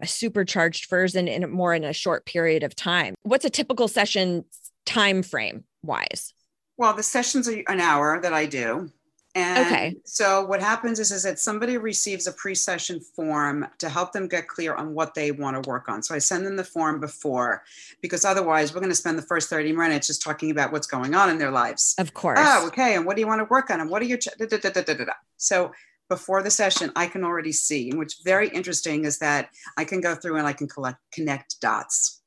[0.00, 3.14] a supercharged version in more in a short period of time.
[3.22, 4.44] What's a typical session
[4.84, 6.32] time frame wise?
[6.78, 8.90] Well, the sessions are an hour that I do.
[9.36, 9.96] And Okay.
[10.04, 14.48] so what happens is, is that somebody receives a pre-session form to help them get
[14.48, 16.02] clear on what they want to work on.
[16.02, 17.62] So I send them the form before
[18.00, 21.14] because otherwise we're going to spend the first 30 minutes just talking about what's going
[21.14, 21.94] on in their lives.
[21.98, 22.38] Of course.
[22.40, 22.94] Oh, okay.
[22.94, 23.78] And what do you want to work on?
[23.80, 25.04] And what are your ch- da, da, da,
[25.36, 25.70] so
[26.08, 27.90] before the session, I can already see.
[27.90, 31.60] And what's very interesting is that I can go through and I can collect connect
[31.60, 32.22] dots.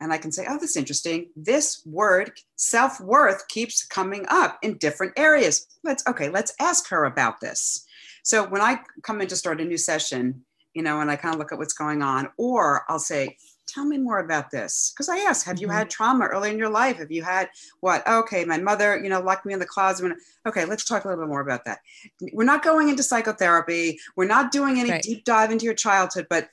[0.00, 1.30] And I can say, oh, that's interesting.
[1.36, 5.66] This word, self-worth, keeps coming up in different areas.
[5.84, 7.86] Let's okay, let's ask her about this.
[8.22, 11.34] So when I come in to start a new session, you know, and I kind
[11.34, 14.92] of look at what's going on, or I'll say, tell me more about this.
[14.92, 15.72] Because I ask, have you Mhm.
[15.72, 16.98] had trauma early in your life?
[16.98, 17.48] Have you had
[17.80, 18.06] what?
[18.06, 20.02] Okay, my mother, you know, locked me in the closet.
[20.02, 21.80] When- Okay, let's talk a little bit more about that.
[22.32, 23.98] We're not going into psychotherapy.
[24.16, 25.02] We're not doing any Right.
[25.02, 26.50] deep dive into your childhood, but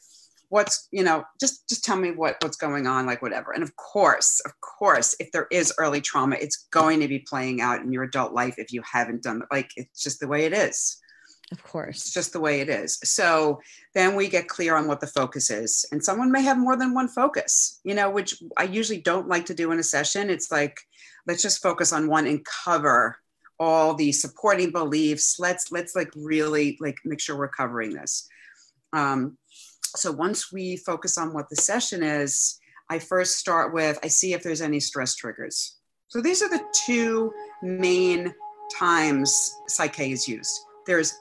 [0.54, 3.76] what's you know just just tell me what what's going on like whatever and of
[3.76, 7.92] course of course if there is early trauma it's going to be playing out in
[7.92, 11.02] your adult life if you haven't done it like it's just the way it is
[11.52, 11.98] Of course.
[11.98, 13.00] it's just the way it is.
[13.04, 13.62] So
[13.96, 15.86] then we get clear on what the focus is.
[15.92, 19.46] And someone may have more than one focus, you know, which I usually don't like
[19.48, 20.30] to do in a session.
[20.30, 20.76] It's like,
[21.28, 23.18] let's just focus on one and cover
[23.60, 25.38] all the supporting beliefs.
[25.40, 28.28] Let's let's like really like make sure we're covering this.
[28.94, 29.38] Um,
[29.96, 34.34] so once we focus on what the session is, I first start with I see
[34.34, 35.78] if there's any stress triggers.
[36.08, 38.34] So these are the two main
[38.78, 40.60] times Psych K is used.
[40.86, 41.14] There's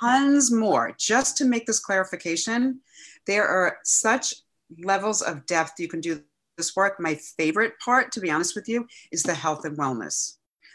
[0.00, 0.94] tons more.
[0.98, 2.80] Just to make this clarification,
[3.26, 4.34] there are such
[4.78, 6.22] levels of depth you can do
[6.56, 7.00] this work.
[7.00, 10.34] My favorite part, to be honest with you, is the health and wellness.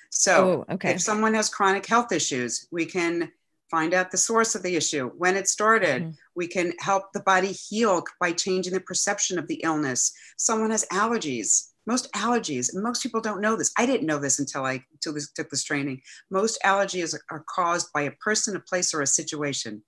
[0.10, 0.92] So oh, okay.
[0.92, 3.32] if someone has chronic health issues, we can
[3.72, 6.04] find out the source of the issue, when it started.
[6.04, 6.18] Mhm.
[6.36, 10.12] We can help the body heal by changing the perception of the illness.
[10.38, 11.70] Someone has allergies.
[11.88, 13.72] Most allergies, and most people don't know this.
[13.76, 16.04] I didn't know this until I until this, took this training.
[16.30, 19.84] Most allergies are caused by a person, a place, or a situation.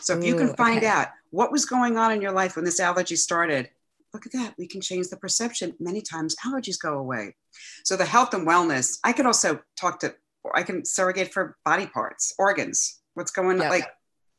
[0.00, 0.86] So if you can find okay.
[0.86, 3.70] out what was going on in your life when this allergy started,
[4.14, 4.54] look at that.
[4.58, 5.74] We can change the perception.
[5.78, 7.36] Many times allergies go away.
[7.84, 11.58] So the health and wellness, I could also talk to, or I can surrogate for
[11.64, 13.88] body parts, organs, what's going on, like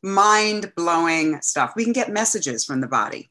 [0.01, 1.73] mind blowing stuff.
[1.75, 3.29] We can get messages from the body.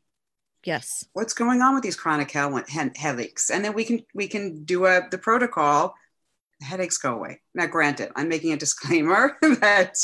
[0.64, 1.04] Yes.
[1.14, 3.50] What's going on with these chronic head- head- headaches?
[3.50, 5.94] And then we can we can do a the protocol.
[6.60, 7.40] Headaches go away.
[7.54, 9.96] Now, granted, I'm making a disclaimer that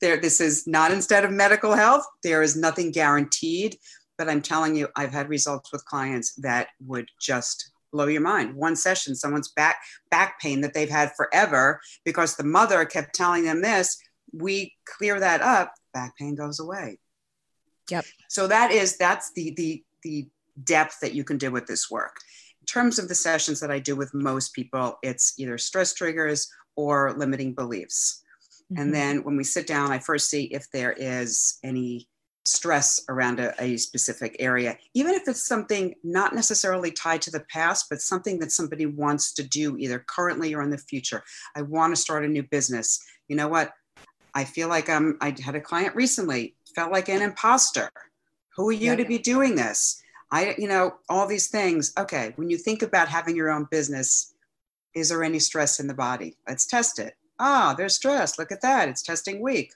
[0.00, 2.04] there this is not instead of medical health.
[2.22, 3.76] There is nothing guaranteed,
[4.18, 8.56] but I'm telling you, I've had results with clients that would just blow your mind.
[8.56, 9.76] One session, someone's back
[10.10, 13.96] back pain that they've had forever because the mother kept telling them this.
[14.36, 16.98] We clear that up, back pain goes away.
[17.90, 18.04] Yep.
[18.28, 20.28] So that is that's the the the
[20.62, 22.16] depth that you can do with this work.
[22.60, 26.48] In terms of the sessions that I do with most people, it's either stress triggers
[26.76, 28.22] or limiting beliefs.
[28.72, 28.80] Mhm.
[28.80, 32.08] And then when we sit down, I first see if there is any
[32.46, 37.44] stress around a, a specific area, even if it's something not necessarily tied to the
[37.50, 41.22] past, but something that somebody wants to do either currently or in the future.
[41.56, 43.02] I want to start a new business.
[43.28, 43.72] You know what?
[44.34, 47.90] I feel like I'm, I had a client recently, felt like an imposter.
[48.56, 48.96] Who are you Yeah.
[48.96, 50.02] to be doing this?
[50.30, 51.92] I, you know, all these things.
[51.98, 54.34] Okay, when you think about having your own business,
[54.94, 56.36] is there any stress in the body?
[56.48, 57.14] Let's test it.
[57.38, 58.38] Ah, there's stress.
[58.38, 58.88] Look at that.
[58.88, 59.72] It's testing weak.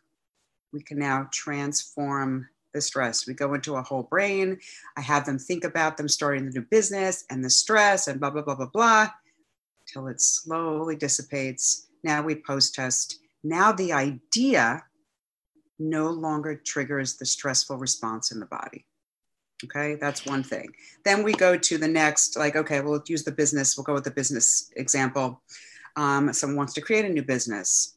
[0.73, 3.27] We can now transform the stress.
[3.27, 4.59] We go into a whole brain.
[4.97, 8.31] I have them think about them starting the new business and the stress and blah,
[8.31, 9.09] blah, blah, blah, blah,
[9.87, 11.87] till it slowly dissipates.
[12.05, 13.21] Now we post test.
[13.49, 14.85] Now the idea
[15.79, 18.85] no longer triggers the stressful response in the body.
[19.65, 20.69] Okay, that's one thing.
[21.05, 23.77] Then we go to the next, like, okay, we'll use the business.
[23.77, 25.43] We'll go with the business example.
[25.97, 27.97] Um, someone wants to create a new business.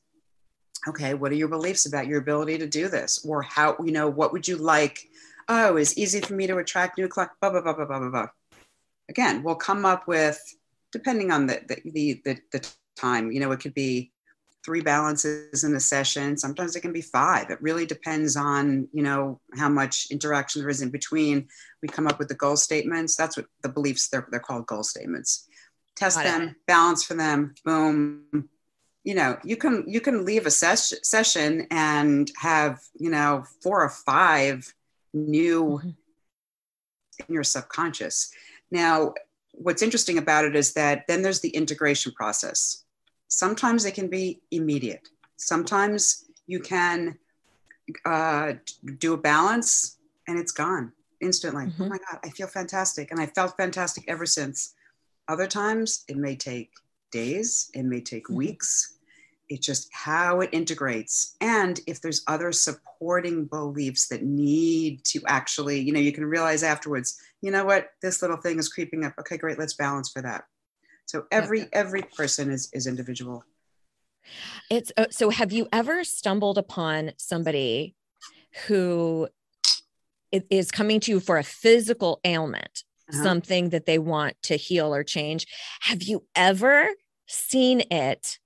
[0.88, 3.24] Okay, what are your beliefs about your ability to do this?
[3.26, 5.08] Or how, you know, what would you like?
[5.50, 8.10] Oh, it's easy for me to attract new clients, blah, blah, blah, blah, blah, blah,
[8.10, 8.28] blah.
[9.10, 10.42] Again, we'll come up with,
[10.92, 14.12] depending on the, the, the, the, the time, you know, it could be
[14.64, 16.38] three balances in a session.
[16.38, 17.50] Sometimes it can be five.
[17.50, 21.48] It really depends on, you know, how much interaction there is in between.
[21.82, 23.16] We come up with the goal statements.
[23.16, 25.48] That's what the beliefs, they're, they're called goal statements.
[25.96, 26.30] Test Got it.
[26.30, 28.50] them, balance for them, boom.
[29.04, 33.82] You know, you can you can leave a ses- session and have, you know, four
[33.84, 34.72] or five
[35.14, 35.96] new Mhm.
[37.28, 38.32] in your subconscious.
[38.70, 39.16] Now,
[39.54, 42.84] what's interesting about it is that then there's the integration process.
[43.42, 45.08] Sometimes it can be immediate.
[45.38, 47.18] Sometimes you can
[48.04, 48.54] uh,
[49.00, 50.92] do a balance and it's gone
[51.22, 51.66] instantly.
[51.80, 51.90] Oh Mhm.
[51.90, 53.10] my God, I feel fantastic.
[53.10, 54.76] And I felt fantastic ever since.
[55.30, 56.72] Other times it may take
[57.12, 58.36] days, it may take Mhm.
[58.36, 58.98] weeks.
[59.48, 61.36] It's just how it integrates.
[61.40, 66.64] And if there's other supporting beliefs that need to actually, you know, you can realize
[66.64, 69.14] afterwards, you know what, this little thing is creeping up.
[69.20, 70.44] Okay, great, let's balance for that.
[71.12, 73.44] So every every person is is individual.
[74.70, 77.96] It's uh, so have you ever stumbled upon somebody
[78.66, 79.28] who
[80.32, 83.24] is coming to you for a physical ailment, Uh-huh.
[83.24, 85.46] something that they want to heal or change?
[85.82, 86.88] Have you ever
[87.28, 88.40] seen it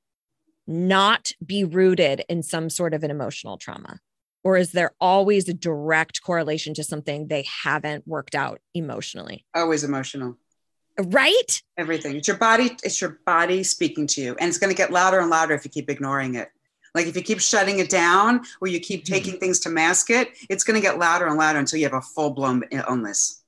[0.65, 3.99] not be rooted in some sort of an emotional trauma?
[4.43, 9.45] Or is there always a direct correlation to something they haven't worked out emotionally?
[9.53, 10.37] Always emotional.
[10.97, 11.61] Right?
[11.77, 12.15] Everything.
[12.15, 14.35] It's your body, it's your body speaking to you.
[14.39, 16.49] And it's going to get louder and louder if you keep ignoring it.
[16.93, 19.09] Like if you keep shutting it down or you keep Mhm.
[19.09, 21.93] taking things to mask it, it's going to get louder and louder until you have
[21.93, 23.41] a full blown illness.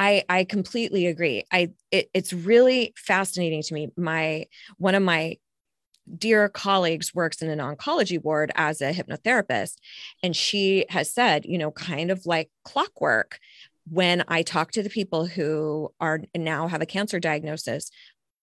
[0.00, 1.44] I I completely agree.
[1.52, 3.88] I it, it's really fascinating to me.
[3.98, 4.46] My
[4.78, 5.36] one of my
[6.18, 9.74] dear colleagues works in an oncology ward as a hypnotherapist
[10.22, 13.38] and she has said, you know, kind of like clockwork
[13.88, 17.90] when I talk to the people who are now have a cancer diagnosis,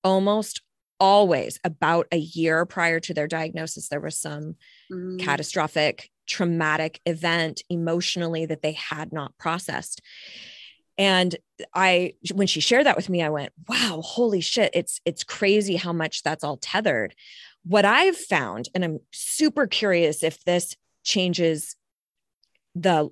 [0.04, 0.62] almost
[1.00, 4.56] always about a year prior to their diagnosis there was some
[4.92, 5.18] Mm.
[5.20, 10.02] catastrophic traumatic event emotionally that they had not processed
[10.98, 11.38] and
[11.74, 15.78] i when she shared that with me i went wow holy shit it's it's crazy
[15.78, 17.16] how much that's all tethered
[17.64, 21.76] what i've found and i'm super curious if this changes
[22.76, 23.10] the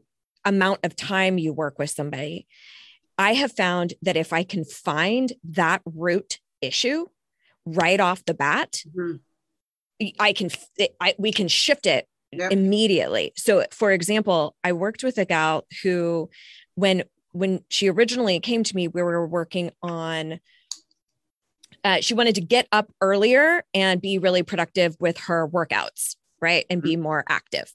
[0.47, 2.47] amount of time you work with somebody
[3.17, 7.05] i have found that if i can find that root issue
[7.65, 9.19] right off the bat Mhm.
[10.19, 10.51] I can
[11.01, 12.51] I, we can shift it Yep.
[12.51, 13.31] immediately.
[13.37, 16.29] So for example, I worked with a gal who
[16.75, 20.39] when when she originally came to me, we were working on
[21.83, 26.65] uh, she wanted to get up earlier and be really productive with her workouts, right?
[26.69, 27.73] And be more active.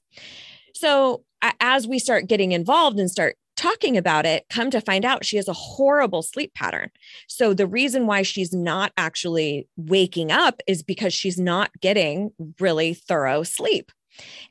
[0.75, 1.25] So
[1.61, 5.37] as we start getting involved and start talking about it, come to find out she
[5.37, 6.91] has a horrible sleep pattern.
[7.29, 12.95] So the reason why she's not actually waking up is because she's not getting really
[12.95, 13.93] thorough sleep.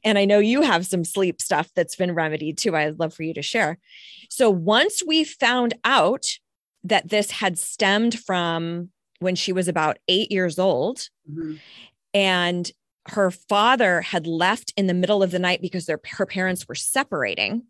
[0.03, 2.75] And I know you have some sleep stuff that's been remedied too.
[2.75, 3.77] I'd love for you to share.
[4.29, 6.25] So once we found out
[6.83, 8.89] that this had stemmed from
[9.19, 11.59] when she was about eight years old, Mhm.
[12.13, 12.71] and
[13.09, 16.75] her father had left in the middle of the night because their her parents were
[16.75, 17.63] separating.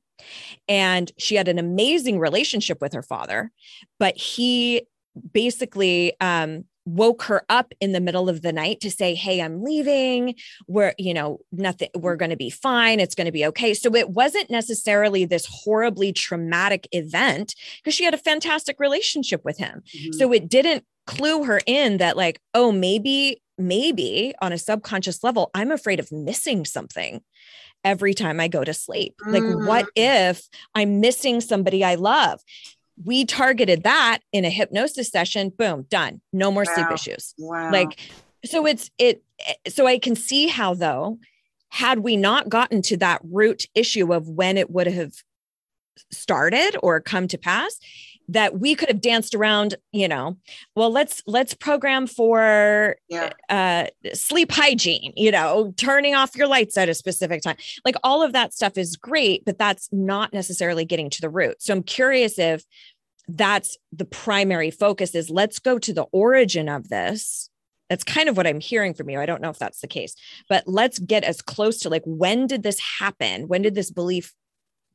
[0.68, 3.52] And she had an amazing relationship with her father,
[3.98, 4.84] but he
[5.34, 9.64] basically um, woke her up in the middle of the night to say hey i'm
[9.64, 10.36] leaving.
[10.68, 13.00] We're you know nothing we're going to be fine.
[13.00, 13.74] It's going to be okay.
[13.74, 19.58] So it wasn't necessarily this horribly traumatic event because she had a fantastic relationship with
[19.58, 19.84] him.
[19.96, 20.14] Mm-hmm.
[20.14, 25.50] so it didn't clue her in that like oh maybe maybe on a subconscious level
[25.54, 27.22] i'm afraid of missing something
[27.84, 30.32] every time i go to sleep like what mm-hmm.
[30.32, 32.40] if i'm missing somebody i love
[33.04, 36.74] we targeted that in a hypnosis session boom done no more wow.
[36.74, 37.72] sleep issues wow.
[37.72, 38.00] like
[38.46, 39.24] so it's it
[39.68, 41.18] so i can see how though
[41.70, 45.14] had we not gotten to that root issue of when it would have
[46.12, 47.80] started or come to pass
[48.32, 50.38] that we could have danced around you know
[50.76, 53.30] well let's let's program for yeah.
[53.50, 57.58] uh sleep hygiene you know turning off your lights at a specific time.
[57.86, 61.62] Like all of that stuff is great but that's not necessarily getting to the root.
[61.62, 62.64] So i'm curious if
[63.28, 67.50] that's the primary focus is let's go to the origin of this.
[67.90, 69.20] That's kind of what i'm hearing from you.
[69.20, 70.16] I don't know if that's the case
[70.48, 73.50] but let's get as close to like when did this happen?
[73.50, 74.34] When did this belief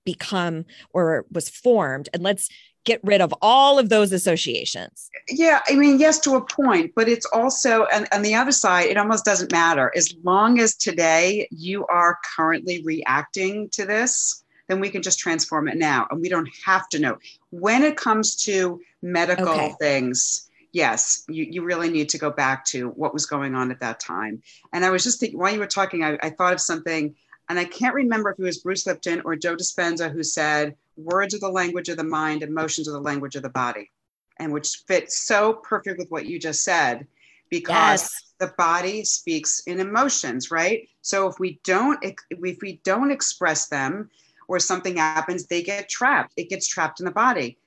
[0.06, 0.64] become
[0.94, 2.08] or was formed?
[2.14, 2.48] And let's
[2.86, 5.10] get rid of all of those associations.
[5.28, 8.86] Yeah i mean yes to a point but it's also and on the other side
[8.86, 9.92] it almost doesn't matter.
[9.94, 15.68] As long as today you are currently reacting to this then we can just transform
[15.68, 17.18] it now and we don't have to know.
[17.50, 19.74] When it comes to medical okay.
[19.78, 23.80] things yes you, you really need to go back to what was going on at
[23.80, 24.42] that time.
[24.72, 27.14] And i was just thinking while you were talking I, I thought of something
[27.48, 31.34] and I can't remember if it was Bruce Lipton or Joe Dispenza who said, words
[31.34, 33.90] are the language of the mind, emotions are the language of the body.
[34.38, 37.06] And which fits so perfect with what you just said,
[37.50, 38.32] because yes.
[38.38, 40.88] the body speaks in emotions, right?
[41.00, 44.10] So if we don't if we don't express them
[44.48, 46.34] or something happens, they get trapped.
[46.36, 47.58] It gets trapped in the body.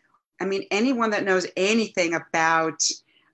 [0.42, 2.82] I mean, anyone that knows anything about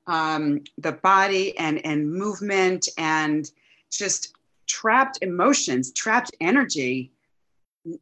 [0.08, 3.50] um, the body and and movement and
[3.92, 4.34] just
[4.68, 7.12] trapped emotions, trapped energy,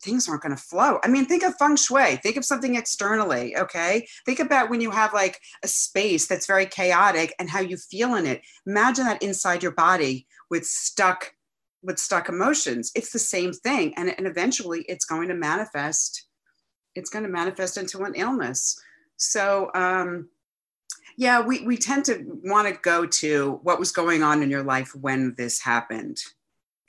[0.02, 1.00] things aren't going to flow.
[1.04, 4.08] I mean, think of feng shui, think of something externally, okay?
[4.26, 8.16] Think about when you have like a space that's very chaotic and how you feel
[8.16, 8.42] in it.
[8.66, 11.34] Imagine that inside your body with stuck
[11.82, 12.92] with stuck emotions.
[12.96, 16.28] It's the same thing and and eventually it's going to manifest
[16.96, 18.80] it's going to manifest into an illness.
[19.18, 20.30] So, um
[21.18, 24.64] yeah, we, we tend to want to go to what was going on in your
[24.64, 26.18] life when this happened.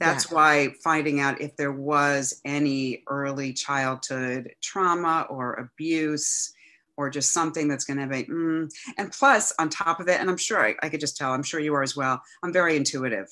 [0.00, 0.34] That's yeah.
[0.34, 6.52] why finding out if there was any early childhood trauma or abuse
[6.96, 8.70] or just something that's going to be, mm.
[8.98, 11.42] and plus on top of it, and I'm sure I, I, could just tell, I'm
[11.42, 12.22] sure you are as well.
[12.44, 13.26] I'm very intuitive.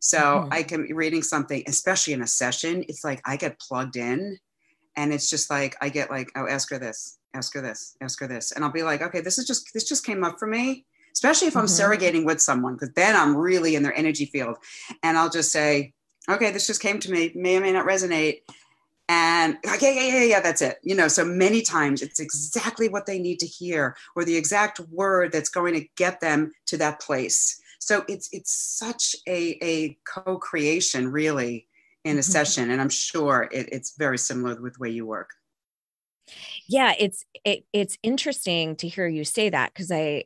[0.00, 0.52] So mm-hmm.
[0.52, 4.38] I can be reading something, especially in a session, it's like I get plugged in
[4.96, 8.18] and it's just like, I get like, oh, ask her this, ask her this, ask
[8.20, 8.52] her this.
[8.52, 11.48] And I'll be like, okay, this is just, this just came up for me especially
[11.48, 11.92] if I'm mm-hmm.
[11.92, 14.56] surrogating with someone, because then I'm really in their energy field.
[15.02, 15.92] And I'll just say,
[16.28, 18.40] okay, this just came to me, may or may not resonate.
[19.08, 20.78] And like, yeah, yeah, yeah, yeah, that's it.
[20.82, 24.80] You know, so many times it's exactly what they need to hear or the exact
[24.80, 27.60] word that's going to get them to that place.
[27.78, 31.66] So it's it's such a, a co-creation really
[32.04, 32.30] in a mm-hmm.
[32.30, 32.70] session.
[32.70, 35.30] And I'm sure it, it's very similar with the way you work.
[36.68, 40.24] Yeah, it's it, it's interesting to hear you say that because I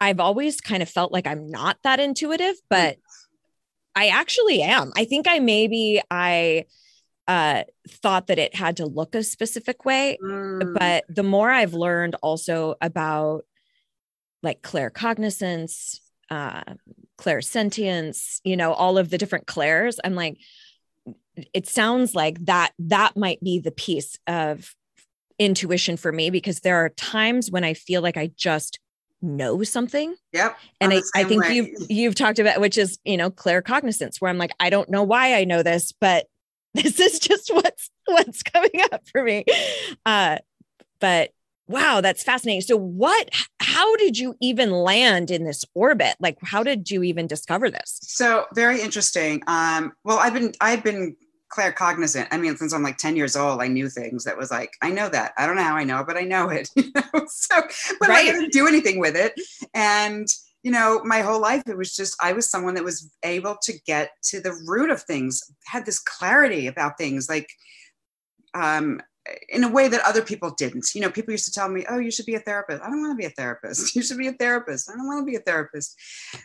[0.00, 2.98] I've always kind of felt like I'm not that intuitive, but
[3.94, 4.92] I actually am.
[4.96, 6.64] I think I maybe I
[7.28, 10.74] uh, thought that it had to look a specific way, mm.
[10.78, 13.44] but the more I've learned also about
[14.42, 15.98] like claircognizance,
[16.30, 16.62] uh,
[17.18, 20.38] clairsentience, you know, all of the different clairs, I'm like,
[21.54, 24.74] it sounds like that that might be the piece of
[25.38, 28.78] intuition for me because there are times when I feel like I just
[29.22, 30.14] know something.
[30.32, 30.58] Yep.
[30.80, 31.54] And I, I think way.
[31.54, 35.02] you've you've talked about which is, you know, claircognizance, where I'm like, I don't know
[35.02, 36.26] why I know this, but
[36.74, 39.44] this is just what's what's coming up for me.
[40.04, 40.38] Uh,
[41.00, 41.30] but
[41.68, 42.60] wow, that's fascinating.
[42.60, 46.16] So what how did you even land in this orbit?
[46.20, 47.98] Like how did you even discover this?
[48.02, 49.42] So very interesting.
[49.46, 51.16] Um, well, I've been I've been
[51.52, 52.28] claircognizant.
[52.30, 54.90] I mean, since I'm like 10 years old, I knew things that was like, I
[54.90, 55.32] know that.
[55.36, 56.70] I don't know how I know it, but I know it.
[56.76, 57.26] You know?
[57.28, 57.60] So,
[58.00, 58.18] but right.
[58.18, 59.34] I didn't do anything with it.
[59.74, 60.26] And,
[60.62, 63.72] you know, my whole life, it was just, I was someone that was able to
[63.86, 67.28] get to the root of things, had this clarity about things.
[67.28, 67.48] Like,
[68.54, 69.00] um,
[69.48, 70.94] in a way that other people didn't.
[70.94, 73.00] You know, people used to tell me, "Oh, you should be a therapist." I don't
[73.00, 73.94] want to be a therapist.
[74.02, 74.90] You should be a therapist.
[74.90, 75.96] I don't want to be a therapist.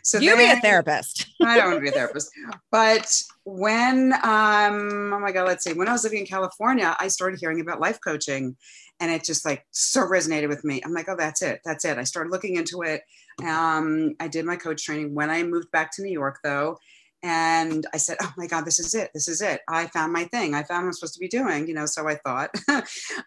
[0.02, 1.26] So you be a therapist.
[1.42, 2.30] I don't want to be a therapist.
[2.70, 7.08] But when, um, oh my God, let's see, when I was living in California, I
[7.08, 8.56] started hearing about life coaching,
[9.00, 10.80] and it just like so resonated with me.
[10.84, 11.98] I'm like, oh, that's it, that's it.
[11.98, 13.02] I started looking into it.
[13.42, 15.14] Um, I did my coach training.
[15.14, 16.78] When I moved back to New York, though,
[17.22, 19.10] and I said, "Oh my God, this is it!
[19.12, 19.60] This is it!
[19.68, 20.54] I found my thing.
[20.54, 22.50] I found what I'm supposed to be doing." You know, so I thought.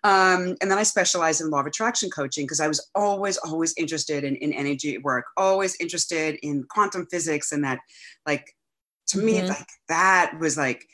[0.03, 3.73] um, and then I specialized in law of attraction coaching because I was always, always
[3.77, 7.79] interested in, in energy work, always interested in quantum physics, and that,
[8.25, 8.55] like,
[9.07, 9.25] to mm-hmm.
[9.25, 10.85] me, like that was like,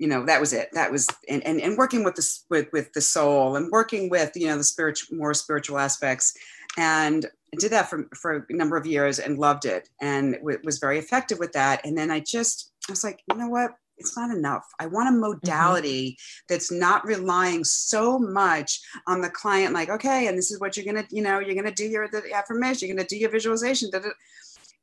[0.00, 0.70] you know, that was it.
[0.72, 4.32] That was and and, and working with the with with the soul and working with
[4.34, 6.34] you know the spiritual more spiritual aspects,
[6.78, 7.26] and
[7.58, 10.98] did that for, for a number of years and loved it and w- was very
[10.98, 11.84] effective with that.
[11.84, 13.72] And then I just, I was like, you know what?
[13.98, 14.64] It's not enough.
[14.78, 15.20] I want a mm-hmm.
[15.20, 16.44] modality mm-hmm.
[16.48, 20.86] that's not relying so much on the client, like, okay, and this is what you're
[20.86, 23.90] gonna, you know, you're gonna do your the affirmation, you're gonna do your visualization,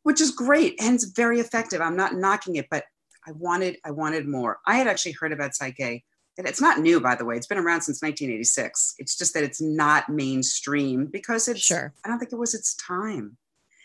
[0.03, 1.81] which is great and it's very effective.
[1.81, 2.83] I'm not knocking it, but
[3.27, 4.59] I wanted, I wanted more.
[4.65, 6.03] I had actually heard about Psych K
[6.37, 7.35] and it's not new by the way.
[7.35, 11.93] It's been around since 1986 it's just that it's not mainstream because it's sure.
[12.05, 13.37] I don't think it was its time.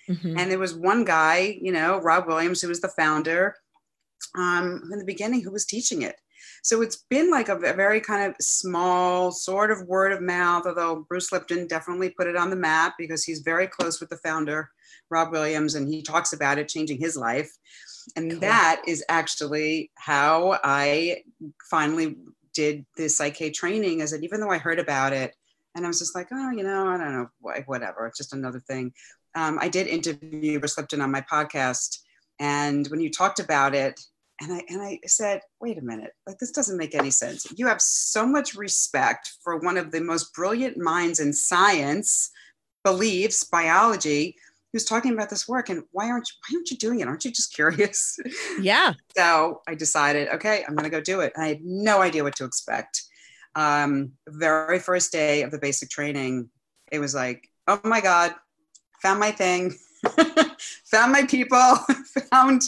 [0.09, 0.36] Mm-hmm.
[0.36, 3.55] and there was one guy you know rob williams who was the founder
[4.36, 6.16] um, in the beginning who was teaching it.
[6.64, 10.66] So it's been like a, a, very kind of small sort of word of mouth
[10.66, 14.16] although bruce lipton definitely put it on the map because he's very close with the
[14.16, 14.70] founder
[15.09, 17.53] rob williams and he talks about it changing his life
[18.16, 18.40] and cool.
[18.40, 21.22] that is actually how I
[21.70, 22.16] finally
[22.55, 25.34] did the psych K training is that even though I heard about it
[25.74, 28.61] and I was just like, oh, you know, I don't know, whatever, it's just another
[28.61, 28.92] thing.
[29.34, 31.98] Um, I did interview Bruce Lipton on my podcast.
[32.38, 34.00] And when you talked about it,
[34.40, 37.46] and I, and I said, wait a minute, like this doesn't make any sense.
[37.57, 42.30] You have so much respect for one of the most brilliant minds in science,
[42.84, 44.36] beliefs, biology,
[44.72, 47.08] who's talking about this work and why aren't you why aren't you doing it?
[47.08, 48.18] Aren't you just curious?
[48.60, 48.94] Yeah.
[49.16, 51.32] So i decided okay i'm going to go do it.
[51.34, 53.02] And i had no idea what to expect.
[53.54, 56.48] Um, very first day of the basic training
[56.90, 58.34] it was like oh my god
[59.02, 59.74] found my thing
[60.90, 61.76] found my people
[62.30, 62.62] found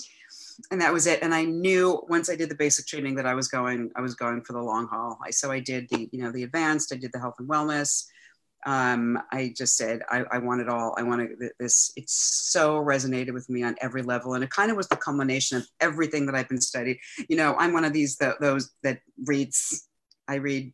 [0.71, 1.23] and that was it.
[1.23, 4.15] And i knew once i did the basic training that i was going i was
[4.15, 5.19] going for the long haul.
[5.25, 8.07] I, so i did the you know the advanced i did the health and wellness
[8.67, 10.95] um, I just said, I, I, want it all.
[10.97, 11.93] I want this.
[11.97, 12.15] It's
[12.51, 14.35] so resonated with me on every level.
[14.35, 16.99] And it kind of was the culmination of everything that I've been studying.
[17.29, 19.87] You know, I'm one of these, the, those that reads,
[20.29, 20.73] I read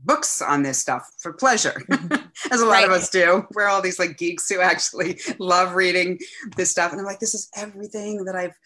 [0.00, 2.26] books on this stuff for pleasure, mm-hmm.
[2.52, 2.84] as a lot right.
[2.86, 3.46] of us do.
[3.54, 6.18] We're all these like geeks who actually love reading
[6.56, 6.90] this stuff.
[6.90, 8.56] And I'm like, this is everything that I've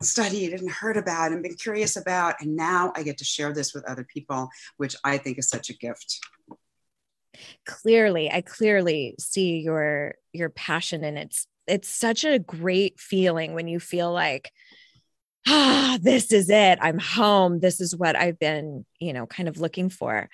[0.00, 2.36] studied and heard about and been curious about.
[2.40, 5.70] And now I get to share this with other people, which I think is such
[5.70, 6.20] a gift
[7.66, 13.68] clearly i clearly see your your passion and it's it's such a great feeling when
[13.68, 14.50] you feel like
[15.48, 16.78] ah this is it.
[16.80, 17.60] I'm home.
[17.60, 20.28] This is what i've been you know kind of looking for.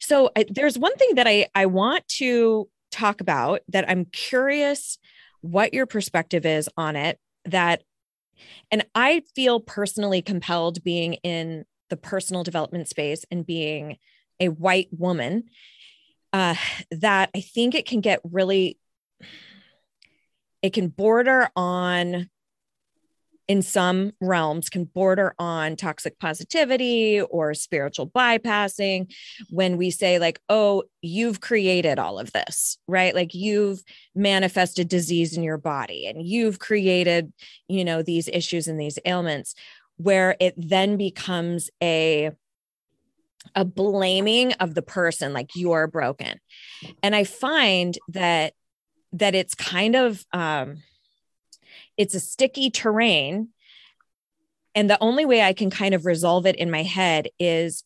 [0.00, 4.98] So I, there's one thing that i i want to talk about that i'm curious
[5.40, 7.82] what your perspective is on it that
[8.70, 13.96] and i feel personally compelled being in the personal development space and being
[14.40, 15.44] a white woman
[16.32, 16.54] uh,
[16.90, 18.78] that I think it can get really,
[20.62, 22.28] it can border on,
[23.48, 29.12] in some realms, can border on toxic positivity or spiritual bypassing
[29.50, 33.14] when we say, like, oh, you've created all of this, right?
[33.14, 33.82] Like you've
[34.14, 37.32] manifested disease in your body and you've created,
[37.68, 39.54] you know, these issues and these ailments,
[39.96, 42.30] where it then becomes a,
[43.54, 46.38] a blaming of the person like you're broken.
[47.02, 48.54] And i find that
[49.12, 50.82] that it's kind of um
[51.96, 53.48] it's a sticky terrain.
[54.74, 57.84] And the only way i can kind of resolve it in my head is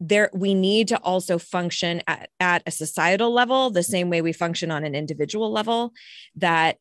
[0.00, 4.32] there we need to also function at, at a societal level the same way we
[4.32, 5.92] function on an individual level
[6.36, 6.76] that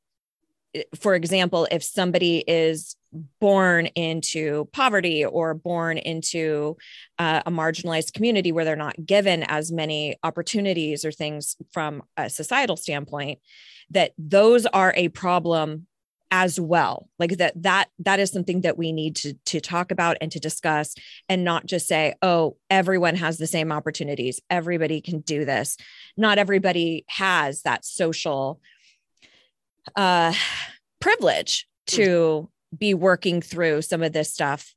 [1.00, 2.96] for example if somebody is
[3.40, 6.78] born into poverty or born into
[7.20, 12.30] uh, a marginalized community where they're not given as many opportunities or things from a
[12.30, 13.40] societal standpoint
[13.90, 15.88] that those are a problem
[16.34, 17.08] as well.
[17.20, 20.40] Like that that that is something that we need to to talk about and to
[20.40, 20.96] discuss
[21.30, 24.42] and not just say oh everyone has the same opportunities.
[24.50, 25.78] Everybody can do this.
[26.18, 28.60] Not everybody has that social
[29.96, 30.34] uh
[31.00, 34.74] privilege to be working through some of this stuff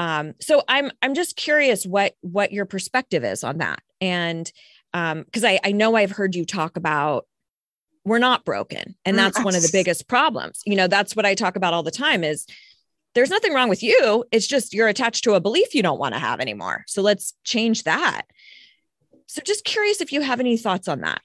[0.00, 4.50] Um, so I'm I'm just curious what what your perspective is on that, and
[4.94, 7.26] um, because I I know I've heard you talk about
[8.04, 10.62] we're not broken, and that's one of the biggest problems.
[10.64, 12.46] You know, that's what I talk about all the time is
[13.14, 14.24] there's nothing wrong with you.
[14.32, 16.84] It's just you're attached to a belief you don't want to have anymore.
[16.86, 18.22] So let's change that.
[19.26, 21.20] So just curious if you have any thoughts on that.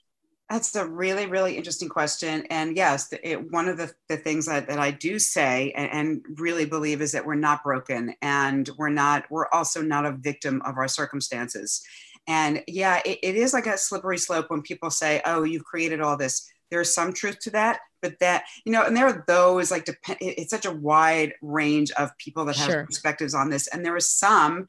[0.50, 2.46] That's a really, really interesting question.
[2.52, 6.40] And yes, it, one of the, the things that, that I do say and, and,
[6.40, 10.62] really believe is that we're not broken and we're not, we're also not a victim
[10.64, 11.84] of our circumstances.
[12.28, 16.00] And yeah, it, it is like a slippery slope when people say, oh, you've created
[16.00, 16.48] all this.
[16.70, 20.18] There's some truth to that, but that, you know, and there are those like, depend,
[20.22, 22.86] it's such a wide range of people that have sure.
[22.86, 23.68] perspectives on this.
[23.68, 24.68] And there are some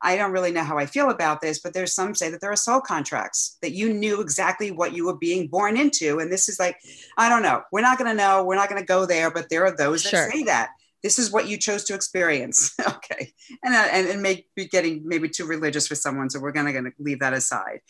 [0.00, 2.52] I don't really know how I feel about this, but there's some say that there
[2.52, 6.20] are soul contracts that you knew exactly what you were being born into.
[6.20, 6.76] And this is like,
[7.16, 7.62] I don't know.
[7.72, 8.44] We're not going to know.
[8.44, 10.30] We're not going to go there, but there are those that sure.
[10.30, 10.70] say that
[11.02, 12.74] this is what you chose to experience.
[12.88, 13.32] okay.
[13.64, 16.30] And, uh, and, and may be getting maybe too religious for someone.
[16.30, 17.80] So we're going to leave that aside.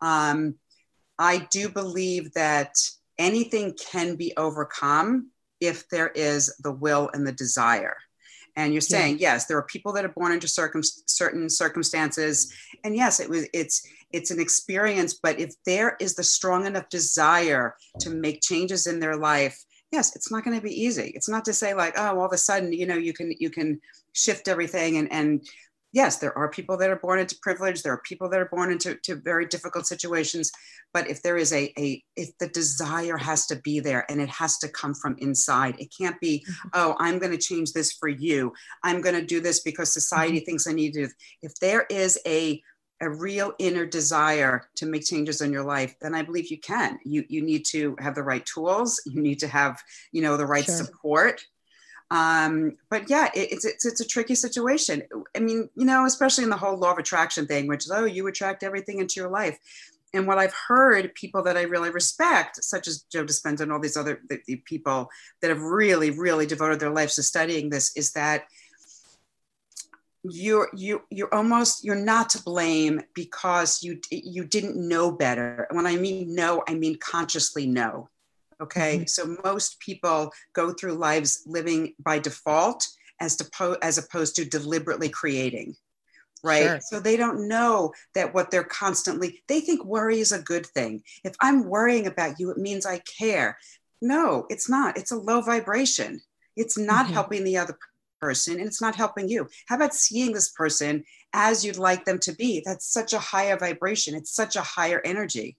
[0.00, 0.54] Um,
[1.18, 2.74] I do believe that
[3.18, 5.30] anything can be overcome
[5.60, 7.96] if there is the will and the desire.
[8.64, 9.32] And you're saying, yeah.
[9.32, 12.52] yes, there are people that are born into circum- certain circumstances.
[12.84, 16.88] And yes, it was it's it's an experience, but if there is the strong enough
[16.88, 19.56] desire to make changes in their life,
[19.92, 21.12] yes, it's not going to be easy.
[21.14, 23.50] It's not to say like, oh, all of a sudden, you know, you can you
[23.50, 23.80] can
[24.12, 25.46] shift everything and and
[25.92, 27.82] yes, there are people that are born into privilege.
[27.82, 30.50] There are people that are born into to very difficult situations.
[30.92, 34.28] But if there is a, a if the desire has to be there and it
[34.28, 36.68] has to come from inside, it can't be, mm-hmm.
[36.74, 38.52] oh, I'm going to change this for you.
[38.82, 40.44] I'm going to do this because society mm-hmm.
[40.44, 41.08] thinks I need to.
[41.42, 42.62] If there is a
[43.02, 46.98] a real inner desire to make changes in your life, then I believe you can.
[47.04, 49.00] You you need to have the right tools.
[49.06, 49.80] You need to have
[50.12, 50.74] you know the right sure.
[50.74, 51.40] support
[52.10, 55.02] um, but yeah, it, it's, it's, it's a tricky situation.
[55.36, 58.04] I mean, you know, especially in the whole law of attraction thing, which is, oh,
[58.04, 59.58] you attract everything into your life.
[60.12, 63.78] And what I've heard people that I really respect, such as Joe Dispenza and all
[63.78, 65.08] these other the, the people
[65.40, 68.44] that have really, really devoted their lives to studying this, is that
[70.22, 75.68] you're you you're almost you're not to blame because you you didn't know better.
[75.70, 78.08] And when I mean no, I mean consciously no.
[78.60, 78.96] Okay.
[78.96, 79.06] Mm-hmm.
[79.06, 82.86] So most people go through lives living by default
[83.20, 85.76] as, to as opposed to deliberately creating.
[86.42, 86.62] Right.
[86.62, 86.80] Sure.
[86.80, 91.02] So they don't know that what they're constantly, they think worry is a good thing.
[91.22, 93.58] If I'm worrying about you, it means I care.
[94.00, 94.96] No, it's not.
[94.96, 96.22] It's a low vibration.
[96.56, 97.14] It's not mm-hmm.
[97.14, 97.76] helping the other
[98.20, 99.48] person and it's not helping you.
[99.66, 101.04] How about seeing this person
[101.34, 102.62] as you'd like them to be?
[102.64, 104.14] That's such a higher vibration.
[104.14, 105.58] It's such a higher energy.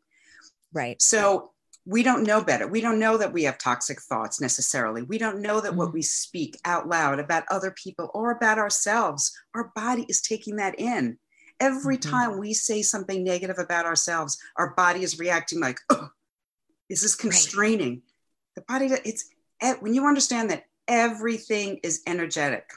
[0.74, 1.02] Right.
[1.02, 1.51] So
[1.86, 2.68] we don't know better.
[2.68, 5.02] We don't know that we have toxic thoughts necessarily.
[5.02, 5.78] We don't know that mm-hmm.
[5.78, 10.58] what we speak out loud about other people or about ourselves, our body is taking
[10.58, 11.18] that in.
[11.60, 12.10] Every mm-hmm.
[12.12, 16.10] time we say something negative about ourselves, our body is reacting like, oh,
[16.90, 17.90] this is constraining.
[17.92, 18.02] Right.
[18.56, 19.30] The body, it's
[19.80, 22.70] when you understand that everything is energetic,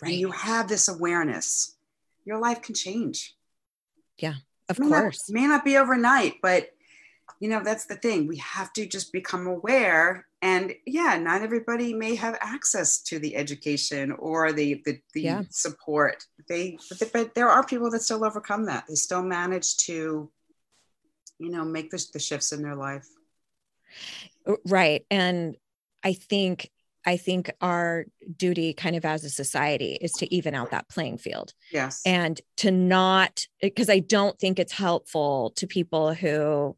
[0.00, 0.10] right.
[0.10, 1.76] and you have this awareness,
[2.24, 3.34] your life can change.
[4.18, 4.34] Yeah,
[4.68, 5.30] of may course.
[5.30, 6.68] Not, may not be overnight, but
[7.42, 11.92] you know that's the thing we have to just become aware and yeah not everybody
[11.92, 15.42] may have access to the education or the the, the yeah.
[15.50, 20.30] support they but, but, there are people that still overcome that they still manage to
[21.40, 23.08] you know make the, the shifts in their life
[24.64, 25.56] right and
[26.04, 26.70] i think
[27.04, 28.04] I think our
[28.36, 31.52] duty kind of as a society is to even out that playing field.
[31.72, 32.00] Yes.
[32.06, 36.76] And to not, because I don't think it's helpful to people who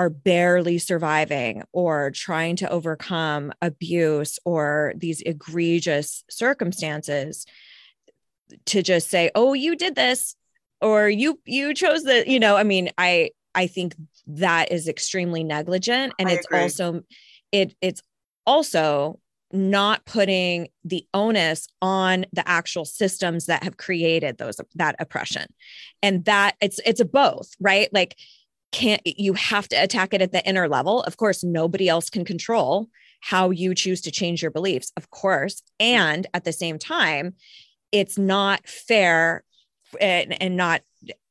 [0.00, 7.44] are barely surviving or trying to overcome abuse or these egregious circumstances
[8.64, 10.36] to just say oh you did this
[10.80, 13.94] or you you chose the you know i mean i i think
[14.26, 16.62] that is extremely negligent and I it's agree.
[16.62, 17.02] also
[17.52, 18.00] it it's
[18.46, 19.20] also
[19.52, 25.44] not putting the onus on the actual systems that have created those that oppression
[26.02, 28.16] and that it's it's a both right like
[28.72, 31.02] can't you have to attack it at the inner level.
[31.02, 32.88] Of course nobody else can control
[33.20, 35.62] how you choose to change your beliefs of course.
[35.78, 37.34] And at the same time
[37.92, 39.42] it's not fair
[40.00, 40.82] and, and not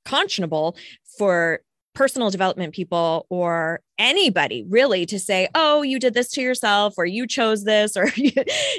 [0.05, 0.75] conscionable
[1.17, 1.61] for
[1.93, 7.05] personal development people or anybody really to say oh you did this to yourself or
[7.05, 8.07] you chose this or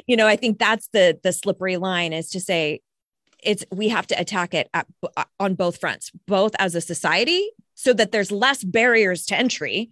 [0.06, 2.80] you know i think that's the the slippery line is to say
[3.42, 4.86] it's we have to attack it at,
[5.38, 7.50] on both fronts both as a society
[7.81, 9.91] so that there's less barriers to entry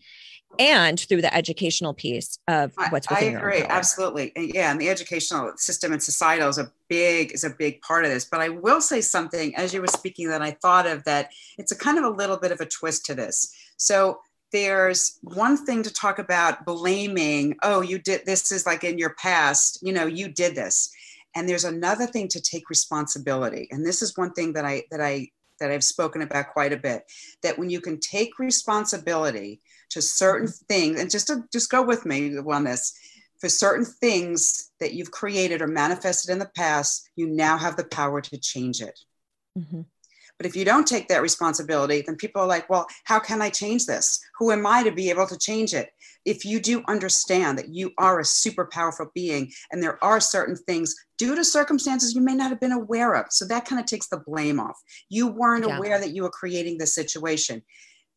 [0.58, 4.36] and through the educational piece of I- what's I within your own agree, absolutely.
[4.36, 8.04] Uh, yeah, and the educational system and societal is a big is a big part
[8.04, 8.24] of this.
[8.24, 11.72] But I will say something as you were speaking that I thought of that it's
[11.72, 13.54] a kind of a little bit of a twist to this.
[13.76, 14.20] So
[14.52, 19.14] there's one thing to talk about blaming, oh, you did this is like in your
[19.14, 20.90] past, you know, you did this.
[21.36, 23.68] And there's another thing to take responsibility.
[23.70, 25.28] And this is one thing that I that I
[25.60, 27.10] that I've spoken about quite a bit
[27.42, 32.04] that when you can take responsibility to certain things and just to just go with
[32.04, 32.92] me on this.
[33.38, 37.84] For certain things that you've created or manifested in the past you now have the
[37.84, 38.98] power to change it.
[39.56, 39.86] Mhm.
[40.38, 43.50] But if you don't take that responsibility then people are like well how can i
[43.50, 45.90] change this who am i to be able to change it
[46.24, 50.56] if you do understand that you are a super powerful being and there are certain
[50.56, 53.86] things due to circumstances you may not have been aware of so that kind of
[53.86, 54.78] takes the blame off
[55.08, 55.76] you weren't Yeah.
[55.76, 57.62] aware that you were creating this situation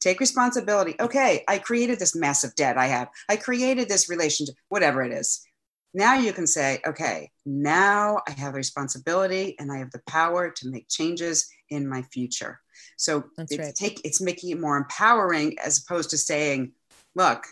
[0.01, 0.95] take responsibility.
[0.99, 3.07] Okay, I created this massive debt I have.
[3.30, 5.45] I created this relationship, whatever it is.
[5.93, 10.49] Now you can say, okay, now I have a responsibility and I have the power
[10.49, 12.59] to make changes in my future.
[12.97, 13.75] So That's it's right.
[13.75, 16.71] take it's making it more empowering as opposed to saying,
[17.15, 17.45] look,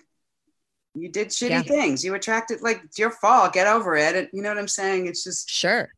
[0.96, 1.62] you did shitty Yeah.
[1.64, 2.04] things.
[2.04, 3.54] You attracted like it's your fault.
[3.54, 4.16] Get over it.
[4.16, 5.08] And you know what I'm saying?
[5.08, 5.90] It's just Sure.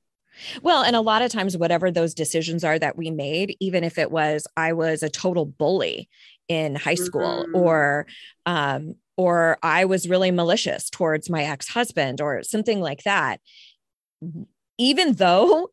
[0.61, 3.97] Well, and a lot of times, whatever those decisions are that we made, even if
[3.97, 6.09] it was I was a total bully
[6.47, 7.59] in high school, Mhm.
[7.59, 8.07] or
[8.45, 13.39] um, or I was really malicious towards my ex husband, or something like that,
[14.23, 14.43] mm-hmm.
[14.79, 15.69] even though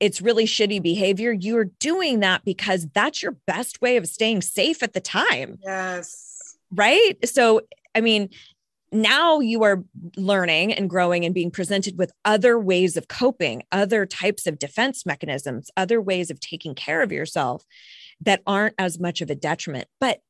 [0.00, 4.82] it's really shitty behavior, you're doing that because that's your best way of staying safe
[4.82, 6.56] at the time yes.
[6.74, 7.14] right?
[7.24, 7.62] So,
[7.94, 8.28] I mean,
[8.92, 9.82] now you are
[10.16, 15.06] learning and growing and being presented with other ways of coping, other types of defense
[15.06, 17.64] mechanisms, other ways of taking care of yourself
[18.20, 19.88] that aren't as much of a detriment.
[20.00, 20.20] But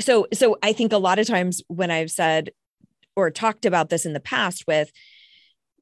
[0.00, 2.50] so, so I think a lot of times when I've said
[3.16, 4.90] or talked about this in the past with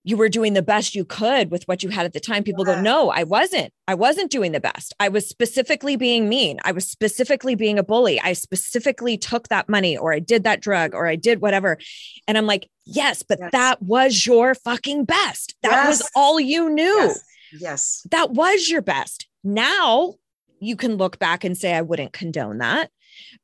[0.05, 2.45] you were doing the best you could with what you had at the time.
[2.45, 3.73] People go, no, I wasn't.
[3.89, 4.95] I wasn't doing the best.
[5.01, 6.61] I was specifically being mean.
[6.65, 8.21] I was specifically being a bully.
[8.21, 11.77] I specifically took that money or I did that drug or I did whatever.
[12.29, 13.51] And I'm like, yes, but Yes.
[13.51, 15.57] that was your fucking best.
[15.63, 16.97] That was all you knew.
[16.99, 17.25] Yes.
[17.59, 18.07] Yes.
[18.13, 19.27] That was your best.
[19.43, 20.15] Now
[20.61, 22.91] you can look back and say, I wouldn't condone that.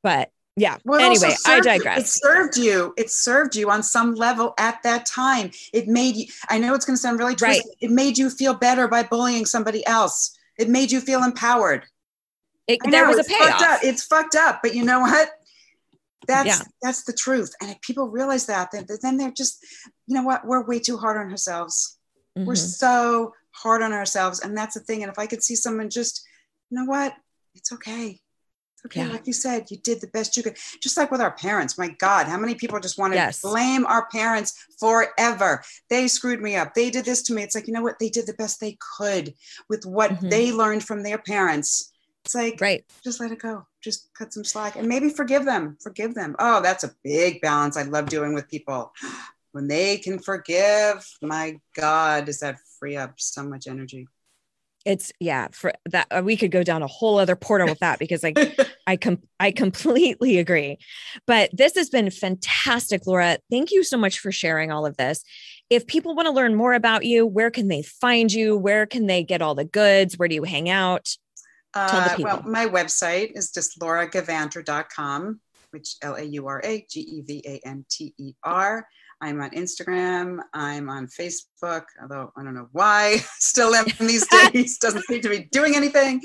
[0.05, 0.77] But yeah.
[0.85, 1.67] Well, anyway, I served-
[1.99, 2.95] It served you.
[2.97, 5.51] It served you on some level at that time.
[5.73, 6.27] It made you.
[6.49, 7.63] I know it's going to sound really Right.
[7.81, 10.37] It made you feel better by bullying somebody else.
[10.59, 11.87] It made you feel empowered.
[12.69, 13.73] It, there know, was a it's fucked payoff.
[13.73, 13.81] up.
[13.83, 15.31] It's fucked up, but you know what?
[16.29, 16.63] That's Yeah.
[16.81, 17.53] that's the truth.
[17.61, 19.59] And if people realize that, then, then they're just,
[20.07, 20.47] you know what?
[20.47, 21.99] We're way too hard on ourselves.
[22.37, 22.79] We're Mhm.
[22.79, 25.03] so hard on ourselves, and that's the thing.
[25.03, 26.25] And if I could see someone just,
[26.71, 27.15] you know what?
[27.55, 28.21] It's okay.
[28.87, 29.01] Okay.
[29.03, 29.13] Yeah.
[29.13, 30.57] Like you said, you did the best you could.
[30.83, 31.79] Just like with our parents.
[31.79, 33.41] My God, how many people just want to Yes.
[33.41, 35.63] blame our parents forever?
[35.89, 36.75] They screwed me up.
[36.75, 37.43] They did this to me.
[37.43, 37.99] It's like, you know what?
[37.99, 39.35] They did the best they could
[39.69, 40.31] with what Mhm.
[40.31, 41.93] they learned from their parents.
[42.25, 42.85] It's like, Right.
[43.05, 43.67] just let it go.
[43.81, 45.77] Just cut some slack and maybe forgive them.
[45.83, 46.37] Forgive them.
[46.39, 48.93] Oh, that's a big balance I love doing with people.
[49.53, 54.09] When they can forgive, my God, does that free up so much energy?
[54.85, 57.99] It's yeah, for that uh, we could go down a whole other portal with that
[57.99, 58.39] because like
[58.87, 60.79] I com- I completely agree.
[61.27, 63.39] But this has been fantastic, Laura.
[63.51, 65.23] Thank you so much for sharing all of this.
[65.71, 68.57] If people want to learn more about you, where can they find you?
[68.57, 70.19] Where can they get all the goods?
[70.19, 71.09] Where do you hang out?
[71.75, 75.41] Uh, well, my website is just lauragevanter.com,
[75.73, 78.87] which L A U R A G E V A N T E R.
[79.23, 80.41] I'm on Instagram.
[80.53, 84.79] I'm on Facebook, although I don't know why still am these days.
[84.79, 86.21] Doesn't seem to be doing anything.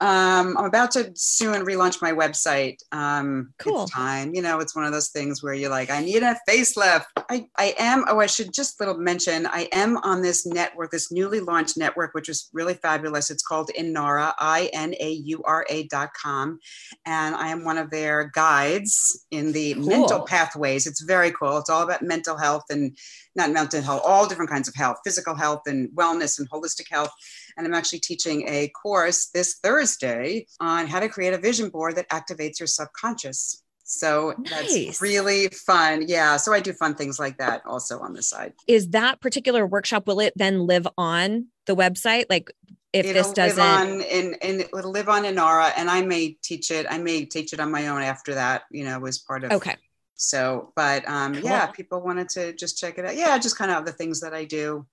[0.00, 2.76] Um, I'm about to soon relaunch my website.
[2.92, 3.82] Um, Cool.
[3.82, 4.32] It's time.
[4.32, 7.06] You know, it's one of those things where you're like, I need a facelift.
[7.28, 11.10] I, I am, oh, I should just little mention, I am on this network, this
[11.10, 13.28] newly launched network, which is really fabulous.
[13.28, 16.60] It's called Inaura, I N A U R A dot com.
[17.06, 18.85] And I am one of their guides
[19.30, 19.84] in the Cool.
[19.86, 20.86] mental pathways.
[20.86, 21.58] It's very cool.
[21.58, 22.96] It's all about mental health and
[23.34, 27.10] not mental health, all different kinds of health, physical health and wellness and holistic health.
[27.56, 31.96] And I'm actually teaching a course this Thursday on how to create a vision board
[31.96, 33.62] that activates your subconscious.
[33.88, 34.50] So Nice.
[34.86, 36.04] that's really fun.
[36.08, 36.38] Yeah.
[36.38, 38.52] So I do fun things like that also on the side.
[38.66, 42.24] Is that particular workshop will it then live on the website?
[42.28, 42.50] Like
[42.98, 46.36] if it'll this doesn't live on in, in it'll live on Inaura and I may
[46.42, 46.86] teach it.
[46.88, 49.76] I may teach it on my own after that, you know, was part of Okay.
[50.16, 51.44] So, but um, Cool.
[51.44, 53.16] yeah, people wanted to just check it out.
[53.16, 54.86] Yeah, just kind of the things that I do,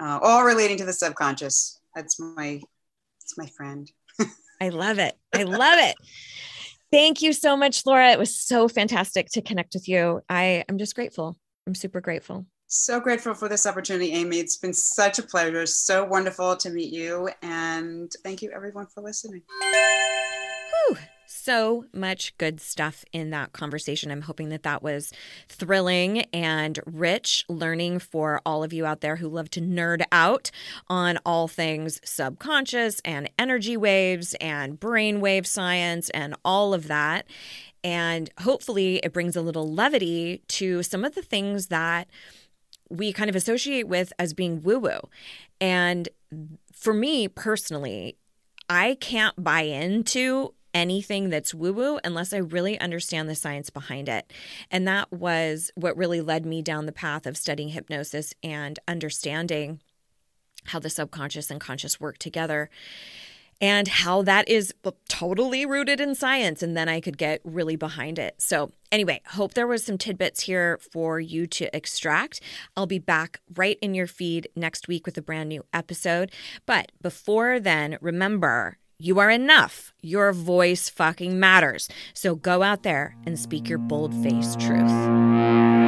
[0.00, 1.80] uh, all relating to the subconscious.
[1.94, 2.60] That's my,
[3.22, 3.90] it's my friend.
[4.60, 5.16] I love it.
[5.34, 5.96] I love it.
[6.90, 8.10] Thank you so much, Laura.
[8.10, 10.22] It was so fantastic to connect with you.
[10.28, 11.36] I am just grateful.
[11.66, 12.46] I'm super grateful.
[12.70, 14.40] So grateful for this opportunity, Amy.
[14.40, 15.64] It's been such a pleasure.
[15.64, 17.30] So wonderful to meet you.
[17.40, 19.40] And thank you, everyone, for listening.
[20.88, 20.98] Whew.
[21.26, 24.10] So much good stuff in that conversation.
[24.10, 25.14] I'm hoping that that was
[25.48, 30.50] thrilling and rich learning for all of you out there who love to nerd out
[30.88, 37.26] on all things subconscious and energy waves and brainwave science and all of that.
[37.82, 42.08] And hopefully, it brings a little levity to some of the things that
[42.90, 45.00] we kind of associate with as being woo woo.
[45.60, 46.08] And
[46.72, 48.16] for me personally,
[48.68, 54.08] I can't buy into anything that's woo woo unless I really understand the science behind
[54.08, 54.32] it.
[54.70, 59.80] And that was what really led me down the path of studying hypnosis and understanding
[60.66, 62.68] how the subconscious and conscious work together
[63.60, 64.72] and how that is
[65.08, 66.62] totally rooted in science.
[66.62, 68.36] And then I could get really behind it.
[68.38, 72.40] So, anyway, hope there was some tidbits here for you to extract.
[72.76, 76.30] I'll be back right in your feed next week with a brand new episode.
[76.66, 79.92] But before then, remember, you are enough.
[80.02, 81.88] Your voice fucking matters.
[82.14, 85.87] So go out there and speak your bold faced truth.